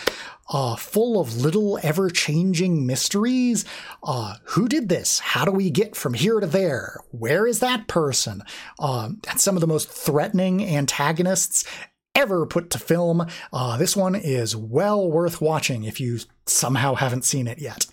Uh, 0.49 0.75
full 0.75 1.21
of 1.21 1.38
little 1.38 1.79
ever 1.84 2.10
changing 2.10 2.86
mysteries. 2.86 3.63
Uh, 4.03 4.36
who 4.43 4.67
did 4.67 4.89
this? 4.89 5.19
How 5.19 5.45
do 5.45 5.51
we 5.51 5.69
get 5.69 5.95
from 5.95 6.13
here 6.13 6.41
to 6.41 6.45
there? 6.45 6.99
Where 7.12 7.47
is 7.47 7.60
that 7.60 7.88
person? 7.88 8.43
Uh, 8.77 9.12
some 9.38 9.56
of 9.56 9.62
the 9.62 9.67
most 9.67 9.89
threatening 9.89 10.62
antagonists 10.62 11.63
ever 12.15 12.45
put 12.45 12.69
to 12.71 12.80
film. 12.80 13.28
Uh, 13.52 13.78
this 13.78 13.95
one 13.95 14.15
is 14.15 14.56
well 14.56 15.10
worth 15.10 15.41
watching 15.41 15.84
if 15.84 15.99
you 15.99 16.19
somehow 16.45 16.95
haven't 16.95 17.26
seen 17.26 17.47
it 17.47 17.60
yet. 17.60 17.86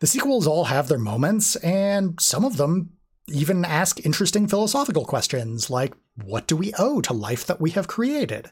The 0.00 0.06
sequels 0.06 0.46
all 0.46 0.64
have 0.64 0.88
their 0.88 0.98
moments, 0.98 1.56
and 1.56 2.20
some 2.20 2.44
of 2.44 2.58
them 2.58 2.90
even 3.28 3.64
ask 3.64 4.04
interesting 4.04 4.46
philosophical 4.46 5.04
questions 5.04 5.68
like 5.68 5.94
what 6.24 6.46
do 6.46 6.56
we 6.56 6.72
owe 6.78 7.00
to 7.02 7.12
life 7.12 7.46
that 7.46 7.60
we 7.60 7.70
have 7.70 7.88
created? 7.88 8.50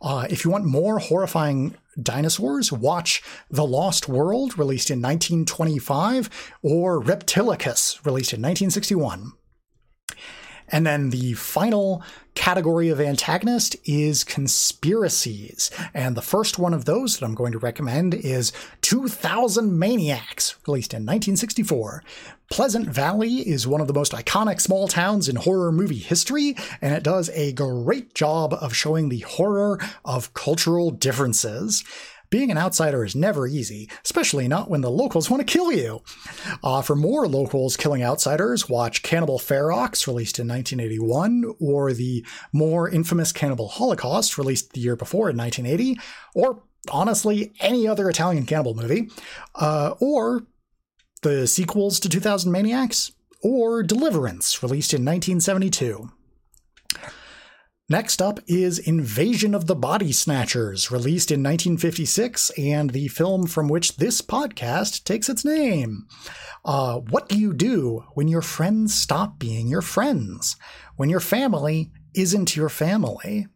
Uh, 0.00 0.26
if 0.30 0.44
you 0.44 0.50
want 0.50 0.64
more 0.64 0.98
horrifying 0.98 1.76
dinosaurs, 2.02 2.72
watch 2.72 3.22
The 3.50 3.66
Lost 3.66 4.08
World, 4.08 4.58
released 4.58 4.90
in 4.90 5.00
1925, 5.00 6.28
or 6.62 7.00
Reptilicus, 7.00 8.04
released 8.04 8.32
in 8.32 8.40
1961. 8.40 9.32
And 10.68 10.86
then 10.86 11.10
the 11.10 11.34
final 11.34 12.02
category 12.34 12.88
of 12.88 13.00
antagonist 13.00 13.76
is 13.84 14.24
conspiracies. 14.24 15.70
And 15.92 16.16
the 16.16 16.22
first 16.22 16.58
one 16.58 16.74
of 16.74 16.84
those 16.84 17.18
that 17.18 17.24
I'm 17.24 17.34
going 17.34 17.52
to 17.52 17.58
recommend 17.58 18.14
is 18.14 18.52
2000 18.82 19.78
Maniacs, 19.78 20.56
released 20.66 20.92
in 20.92 21.02
1964. 21.02 22.02
Pleasant 22.50 22.88
Valley 22.88 23.36
is 23.48 23.66
one 23.66 23.80
of 23.80 23.86
the 23.86 23.94
most 23.94 24.12
iconic 24.12 24.60
small 24.60 24.86
towns 24.86 25.28
in 25.28 25.36
horror 25.36 25.72
movie 25.72 25.98
history, 25.98 26.56
and 26.80 26.94
it 26.94 27.02
does 27.02 27.30
a 27.30 27.52
great 27.52 28.14
job 28.14 28.52
of 28.54 28.74
showing 28.74 29.08
the 29.08 29.20
horror 29.20 29.80
of 30.04 30.34
cultural 30.34 30.90
differences. 30.90 31.84
Being 32.34 32.50
an 32.50 32.58
outsider 32.58 33.04
is 33.04 33.14
never 33.14 33.46
easy, 33.46 33.88
especially 34.04 34.48
not 34.48 34.68
when 34.68 34.80
the 34.80 34.90
locals 34.90 35.30
want 35.30 35.40
to 35.40 35.52
kill 35.52 35.70
you. 35.70 36.02
Uh, 36.64 36.82
for 36.82 36.96
more 36.96 37.28
locals 37.28 37.76
killing 37.76 38.02
outsiders, 38.02 38.68
watch 38.68 39.04
Cannibal 39.04 39.38
Ferox, 39.38 40.08
released 40.08 40.40
in 40.40 40.48
1981, 40.48 41.44
or 41.60 41.92
the 41.92 42.26
more 42.52 42.88
infamous 42.88 43.30
Cannibal 43.30 43.68
Holocaust, 43.68 44.36
released 44.36 44.72
the 44.72 44.80
year 44.80 44.96
before 44.96 45.30
in 45.30 45.36
1980, 45.36 46.00
or 46.34 46.64
honestly, 46.90 47.52
any 47.60 47.86
other 47.86 48.10
Italian 48.10 48.46
cannibal 48.46 48.74
movie, 48.74 49.10
uh, 49.54 49.94
or 50.00 50.44
the 51.22 51.46
sequels 51.46 52.00
to 52.00 52.08
2000 52.08 52.50
Maniacs, 52.50 53.12
or 53.44 53.84
Deliverance, 53.84 54.60
released 54.60 54.92
in 54.92 55.04
1972. 55.04 56.10
Next 57.90 58.22
up 58.22 58.40
is 58.46 58.78
Invasion 58.78 59.54
of 59.54 59.66
the 59.66 59.74
Body 59.74 60.10
Snatchers, 60.10 60.90
released 60.90 61.30
in 61.30 61.42
1956, 61.42 62.48
and 62.56 62.88
the 62.88 63.08
film 63.08 63.46
from 63.46 63.68
which 63.68 63.98
this 63.98 64.22
podcast 64.22 65.04
takes 65.04 65.28
its 65.28 65.44
name. 65.44 66.06
Uh, 66.64 67.00
what 67.00 67.28
do 67.28 67.38
you 67.38 67.52
do 67.52 68.02
when 68.14 68.26
your 68.26 68.40
friends 68.40 68.94
stop 68.94 69.38
being 69.38 69.68
your 69.68 69.82
friends? 69.82 70.56
When 70.96 71.10
your 71.10 71.20
family 71.20 71.92
isn't 72.14 72.56
your 72.56 72.70
family? 72.70 73.48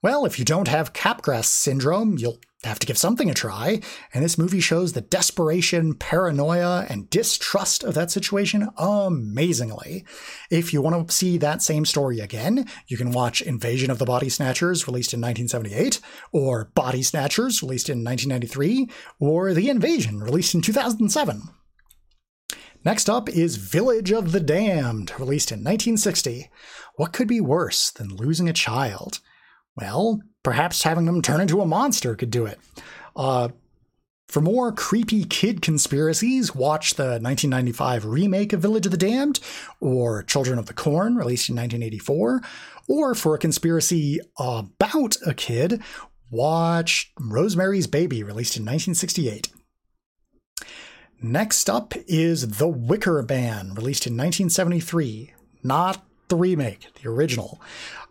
Well, 0.00 0.24
if 0.24 0.38
you 0.38 0.46
don't 0.46 0.68
have 0.68 0.94
Capgras 0.94 1.44
syndrome, 1.44 2.16
you'll 2.16 2.38
have 2.66 2.78
to 2.80 2.86
give 2.86 2.98
something 2.98 3.30
a 3.30 3.34
try. 3.34 3.80
And 4.12 4.24
this 4.24 4.38
movie 4.38 4.60
shows 4.60 4.92
the 4.92 5.00
desperation, 5.00 5.94
paranoia, 5.94 6.86
and 6.88 7.08
distrust 7.10 7.84
of 7.84 7.94
that 7.94 8.10
situation 8.10 8.68
amazingly. 8.76 10.04
If 10.50 10.72
you 10.72 10.82
want 10.82 11.08
to 11.08 11.14
see 11.14 11.38
that 11.38 11.62
same 11.62 11.84
story 11.84 12.20
again, 12.20 12.66
you 12.86 12.96
can 12.96 13.10
watch 13.10 13.42
Invasion 13.42 13.90
of 13.90 13.98
the 13.98 14.04
Body 14.04 14.28
Snatchers, 14.28 14.86
released 14.86 15.14
in 15.14 15.20
1978, 15.20 16.00
or 16.32 16.70
Body 16.74 17.02
Snatchers, 17.02 17.62
released 17.62 17.88
in 17.88 18.04
1993, 18.04 18.90
or 19.18 19.54
The 19.54 19.68
Invasion, 19.68 20.20
released 20.20 20.54
in 20.54 20.62
2007. 20.62 21.42
Next 22.84 23.10
up 23.10 23.28
is 23.28 23.56
Village 23.56 24.12
of 24.12 24.30
the 24.30 24.38
Damned, 24.38 25.12
released 25.18 25.50
in 25.50 25.58
1960. 25.58 26.48
What 26.94 27.12
could 27.12 27.26
be 27.26 27.40
worse 27.40 27.90
than 27.90 28.14
losing 28.14 28.48
a 28.48 28.52
child? 28.52 29.18
Well, 29.76 30.20
perhaps 30.46 30.84
having 30.84 31.06
them 31.06 31.20
turn 31.20 31.40
into 31.40 31.60
a 31.60 31.66
monster 31.66 32.14
could 32.14 32.30
do 32.30 32.46
it. 32.46 32.60
Uh, 33.16 33.48
for 34.28 34.40
more 34.40 34.70
creepy 34.70 35.24
kid 35.24 35.60
conspiracies, 35.60 36.54
watch 36.54 36.94
the 36.94 37.18
1995 37.20 38.04
remake 38.04 38.52
of 38.52 38.60
Village 38.60 38.86
of 38.86 38.92
the 38.92 38.96
Damned 38.96 39.40
or 39.80 40.22
Children 40.22 40.60
of 40.60 40.66
the 40.66 40.72
Corn, 40.72 41.16
released 41.16 41.48
in 41.48 41.56
1984. 41.56 42.42
Or 42.86 43.16
for 43.16 43.34
a 43.34 43.38
conspiracy 43.38 44.20
about 44.38 45.16
a 45.26 45.34
kid, 45.34 45.82
watch 46.30 47.12
Rosemary's 47.18 47.88
Baby, 47.88 48.22
released 48.22 48.56
in 48.56 48.62
1968. 48.62 49.48
Next 51.20 51.68
up 51.68 51.92
is 52.06 52.58
The 52.58 52.68
Wicker 52.68 53.20
Man, 53.28 53.74
released 53.74 54.06
in 54.06 54.12
1973. 54.12 55.32
Not 55.64 56.06
the 56.28 56.36
remake, 56.36 56.86
the 57.02 57.08
original. 57.08 57.60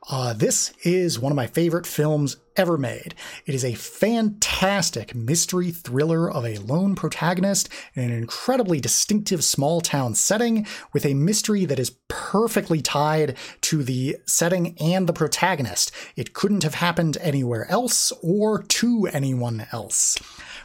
Uh, 0.08 0.34
this 0.34 0.72
is 0.84 1.20
one 1.20 1.32
of 1.32 1.36
my 1.36 1.48
favorite 1.48 1.88
films 1.88 2.38
ever 2.56 2.78
made. 2.78 3.16
It 3.48 3.56
is 3.56 3.66
a 3.66 3.74
fantastic 3.74 5.16
mystery 5.16 5.72
thriller 5.72 6.30
of 6.30 6.46
a 6.46 6.60
lone 6.60 6.94
protagonist 6.96 7.70
in 7.96 8.04
an 8.04 8.12
incredibly 8.12 8.80
distinctive 8.80 9.44
small 9.44 9.82
town 9.82 10.14
setting 10.14 10.68
with 10.94 11.08
a 11.08 11.16
mystery 11.16 11.66
that 11.66 11.80
is 11.80 11.98
perfectly 12.08 12.82
tied 12.82 13.36
to 13.62 13.84
the 13.84 14.18
setting 14.28 14.78
and 14.80 15.08
the 15.08 15.14
protagonist. 15.14 15.92
It 16.16 16.34
couldn't 16.34 16.64
have 16.64 16.76
happened 16.76 17.18
anywhere 17.20 17.70
else 17.70 18.14
or 18.22 18.62
to 18.62 19.10
anyone 19.12 19.66
else. 19.72 20.18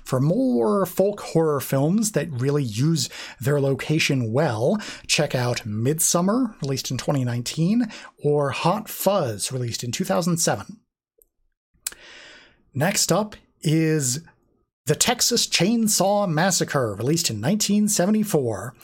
For 0.04 0.20
more 0.20 0.86
folk 0.86 1.20
horror 1.20 1.60
films 1.60 2.12
that 2.12 2.30
really 2.30 2.64
use 2.64 3.08
their 3.40 3.60
location 3.60 4.32
well, 4.32 4.78
check 5.06 5.34
out 5.34 5.58
Midsommar, 5.58 6.60
released 6.62 6.90
in 6.90 6.96
2019, 6.96 7.86
or 8.22 8.50
Hot 8.50 8.88
Fuzz, 8.88 9.52
released 9.52 9.84
in 9.84 9.92
2007. 9.92 10.78
Next 12.72 13.10
up 13.10 13.36
is 13.62 14.20
The 14.86 14.94
Texas 14.94 15.46
Chainsaw 15.46 16.28
Massacre, 16.28 16.94
released 16.94 17.30
in 17.30 17.36
1974. 17.36 18.74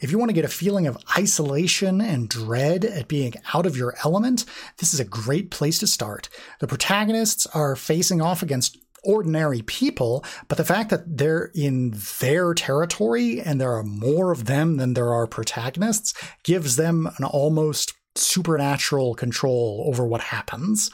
If 0.00 0.10
you 0.10 0.18
want 0.18 0.28
to 0.30 0.34
get 0.34 0.44
a 0.44 0.48
feeling 0.48 0.86
of 0.86 0.98
isolation 1.16 2.00
and 2.00 2.28
dread 2.28 2.84
at 2.84 3.08
being 3.08 3.34
out 3.54 3.64
of 3.64 3.76
your 3.76 3.94
element, 4.04 4.44
this 4.78 4.92
is 4.92 5.00
a 5.00 5.04
great 5.04 5.50
place 5.50 5.78
to 5.78 5.86
start. 5.86 6.28
The 6.60 6.66
protagonists 6.66 7.46
are 7.46 7.76
facing 7.76 8.20
off 8.20 8.42
against 8.42 8.78
ordinary 9.04 9.62
people, 9.62 10.24
but 10.48 10.58
the 10.58 10.64
fact 10.64 10.90
that 10.90 11.18
they're 11.18 11.50
in 11.54 11.94
their 12.20 12.54
territory 12.54 13.40
and 13.40 13.60
there 13.60 13.72
are 13.72 13.84
more 13.84 14.32
of 14.32 14.46
them 14.46 14.76
than 14.76 14.94
there 14.94 15.12
are 15.12 15.26
protagonists 15.26 16.14
gives 16.42 16.76
them 16.76 17.08
an 17.18 17.24
almost 17.24 17.94
supernatural 18.16 19.14
control 19.14 19.84
over 19.86 20.06
what 20.06 20.20
happens. 20.20 20.90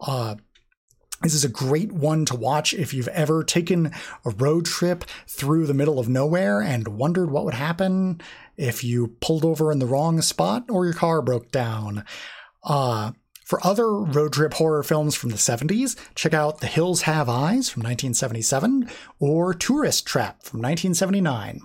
Uh, 0.00 0.36
this 1.22 1.34
is 1.34 1.44
a 1.44 1.48
great 1.48 1.92
one 1.92 2.26
to 2.26 2.36
watch 2.36 2.74
if 2.74 2.92
you've 2.92 3.08
ever 3.08 3.42
taken 3.42 3.92
a 4.24 4.30
road 4.30 4.66
trip 4.66 5.04
through 5.26 5.66
the 5.66 5.74
middle 5.74 5.98
of 5.98 6.08
nowhere 6.08 6.60
and 6.60 6.88
wondered 6.88 7.30
what 7.30 7.44
would 7.44 7.54
happen 7.54 8.20
if 8.56 8.84
you 8.84 9.08
pulled 9.20 9.44
over 9.44 9.72
in 9.72 9.78
the 9.78 9.86
wrong 9.86 10.20
spot 10.20 10.64
or 10.68 10.84
your 10.84 10.94
car 10.94 11.22
broke 11.22 11.50
down. 11.50 12.04
Uh, 12.62 13.12
for 13.46 13.64
other 13.64 13.88
road 13.94 14.32
trip 14.32 14.54
horror 14.54 14.82
films 14.82 15.14
from 15.14 15.30
the 15.30 15.36
70s, 15.36 15.96
check 16.16 16.34
out 16.34 16.58
The 16.58 16.66
Hills 16.66 17.02
Have 17.02 17.28
Eyes 17.28 17.70
from 17.70 17.84
1977 17.84 18.90
or 19.20 19.54
Tourist 19.54 20.04
Trap 20.04 20.42
from 20.42 20.60
1979. 20.60 21.60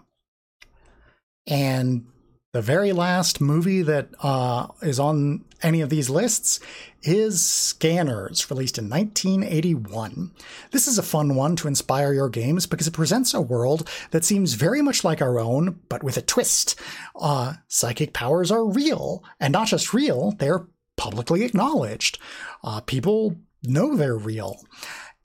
And 1.47 2.05
the 2.53 2.61
very 2.61 2.93
last 2.93 3.41
movie 3.41 3.81
that 3.81 4.09
uh, 4.21 4.67
is 4.83 4.99
on 4.99 5.43
any 5.63 5.81
of 5.81 5.89
these 5.89 6.07
lists 6.07 6.59
is 7.01 7.43
Scanners, 7.43 8.51
released 8.51 8.77
in 8.77 8.87
1981. 8.87 10.31
This 10.69 10.87
is 10.87 10.99
a 10.99 11.03
fun 11.03 11.33
one 11.33 11.55
to 11.55 11.67
inspire 11.67 12.13
your 12.13 12.29
games 12.29 12.67
because 12.67 12.85
it 12.85 12.93
presents 12.93 13.33
a 13.33 13.41
world 13.41 13.89
that 14.11 14.23
seems 14.23 14.53
very 14.53 14.83
much 14.83 15.03
like 15.03 15.19
our 15.19 15.39
own, 15.39 15.79
but 15.89 16.03
with 16.03 16.15
a 16.15 16.21
twist. 16.21 16.79
Uh, 17.19 17.53
psychic 17.67 18.13
powers 18.13 18.51
are 18.51 18.65
real, 18.65 19.23
and 19.39 19.51
not 19.51 19.67
just 19.67 19.95
real, 19.95 20.33
they're 20.37 20.67
publicly 20.97 21.43
acknowledged. 21.43 22.19
Uh, 22.63 22.81
people 22.81 23.37
know 23.63 23.95
they're 23.95 24.17
real. 24.17 24.61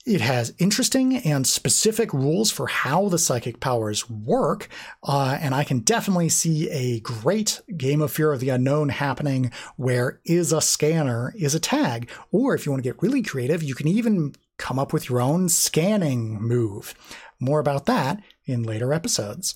It 0.05 0.21
has 0.21 0.53
interesting 0.57 1.17
and 1.17 1.45
specific 1.45 2.13
rules 2.13 2.49
for 2.49 2.67
how 2.67 3.09
the 3.09 3.19
psychic 3.19 3.59
powers 3.59 4.09
work, 4.09 4.69
uh, 5.03 5.37
and 5.41 5.53
I 5.53 5.65
can 5.65 5.79
definitely 5.79 6.29
see 6.29 6.69
a 6.69 7.01
great 7.01 7.59
game 7.75 8.01
of 8.01 8.13
Fear 8.13 8.31
of 8.31 8.39
the 8.39 8.47
Unknown 8.47 8.87
happening 8.87 9.51
where 9.75 10.21
is 10.23 10.53
a 10.53 10.61
scanner 10.61 11.33
is 11.37 11.53
a 11.53 11.59
tag. 11.59 12.09
Or 12.31 12.55
if 12.55 12.65
you 12.65 12.71
want 12.71 12.81
to 12.83 12.89
get 12.89 13.01
really 13.01 13.21
creative, 13.21 13.61
you 13.61 13.75
can 13.75 13.89
even 13.89 14.33
come 14.57 14.79
up 14.79 14.93
with 14.93 15.09
your 15.09 15.19
own 15.19 15.49
scanning 15.49 16.41
move. 16.41 16.95
More 17.39 17.59
about 17.59 17.85
that 17.87 18.21
in 18.45 18.63
later 18.63 18.93
episodes. 18.93 19.55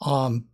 Um, 0.00 0.46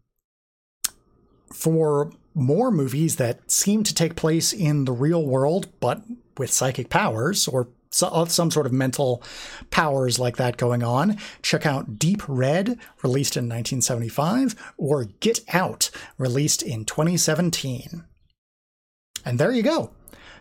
for 1.53 2.11
more 2.37 2.71
movies 2.71 3.17
that 3.17 3.51
seem 3.51 3.83
to 3.83 3.95
take 3.95 4.15
place 4.15 4.53
in 4.53 4.85
the 4.85 4.93
real 4.93 5.25
world, 5.25 5.69
but 5.81 6.03
with 6.37 6.51
psychic 6.51 6.91
powers 6.91 7.49
or 7.49 7.69
some 7.91 8.51
sort 8.51 8.67
of 8.67 8.73
mental 8.73 9.23
powers 9.71 10.19
like 10.19 10.37
that 10.37 10.59
going 10.59 10.83
on, 10.83 11.17
check 11.41 11.65
out 11.65 11.99
Deep 11.99 12.23
Red, 12.29 12.79
released 13.03 13.39
in 13.39 13.45
1975, 13.45 14.55
or 14.77 15.05
Get 15.21 15.41
Out, 15.55 15.91
released 16.19 16.63
in 16.63 16.85
2017. 16.85 18.05
And 19.25 19.41
there 19.41 19.51
you 19.53 19.63
go. 19.63 19.91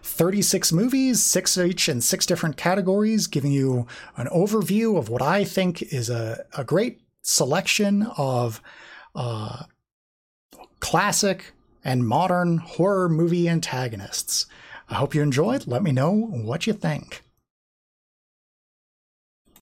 36 0.03 0.73
movies, 0.73 1.23
six 1.23 1.57
each 1.57 1.87
in 1.87 2.01
six 2.01 2.25
different 2.25 2.57
categories, 2.57 3.25
giving 3.25 3.51
you 3.51 3.87
an 4.17 4.27
overview 4.27 4.97
of 4.97 5.09
what 5.09 5.21
I 5.21 5.45
think 5.45 5.81
is 5.81 6.09
a, 6.09 6.45
a 6.57 6.63
great 6.65 7.01
selection 7.23 8.07
of 8.17 8.61
uh, 9.15 9.63
classic 10.79 11.54
and 11.85 12.07
modern 12.07 12.57
horror 12.57 13.07
movie 13.07 13.47
antagonists. 13.47 14.47
I 14.89 14.95
hope 14.95 15.15
you 15.15 15.21
enjoyed. 15.21 15.67
Let 15.67 15.83
me 15.83 15.91
know 15.91 16.11
what 16.11 16.67
you 16.67 16.73
think. 16.73 17.23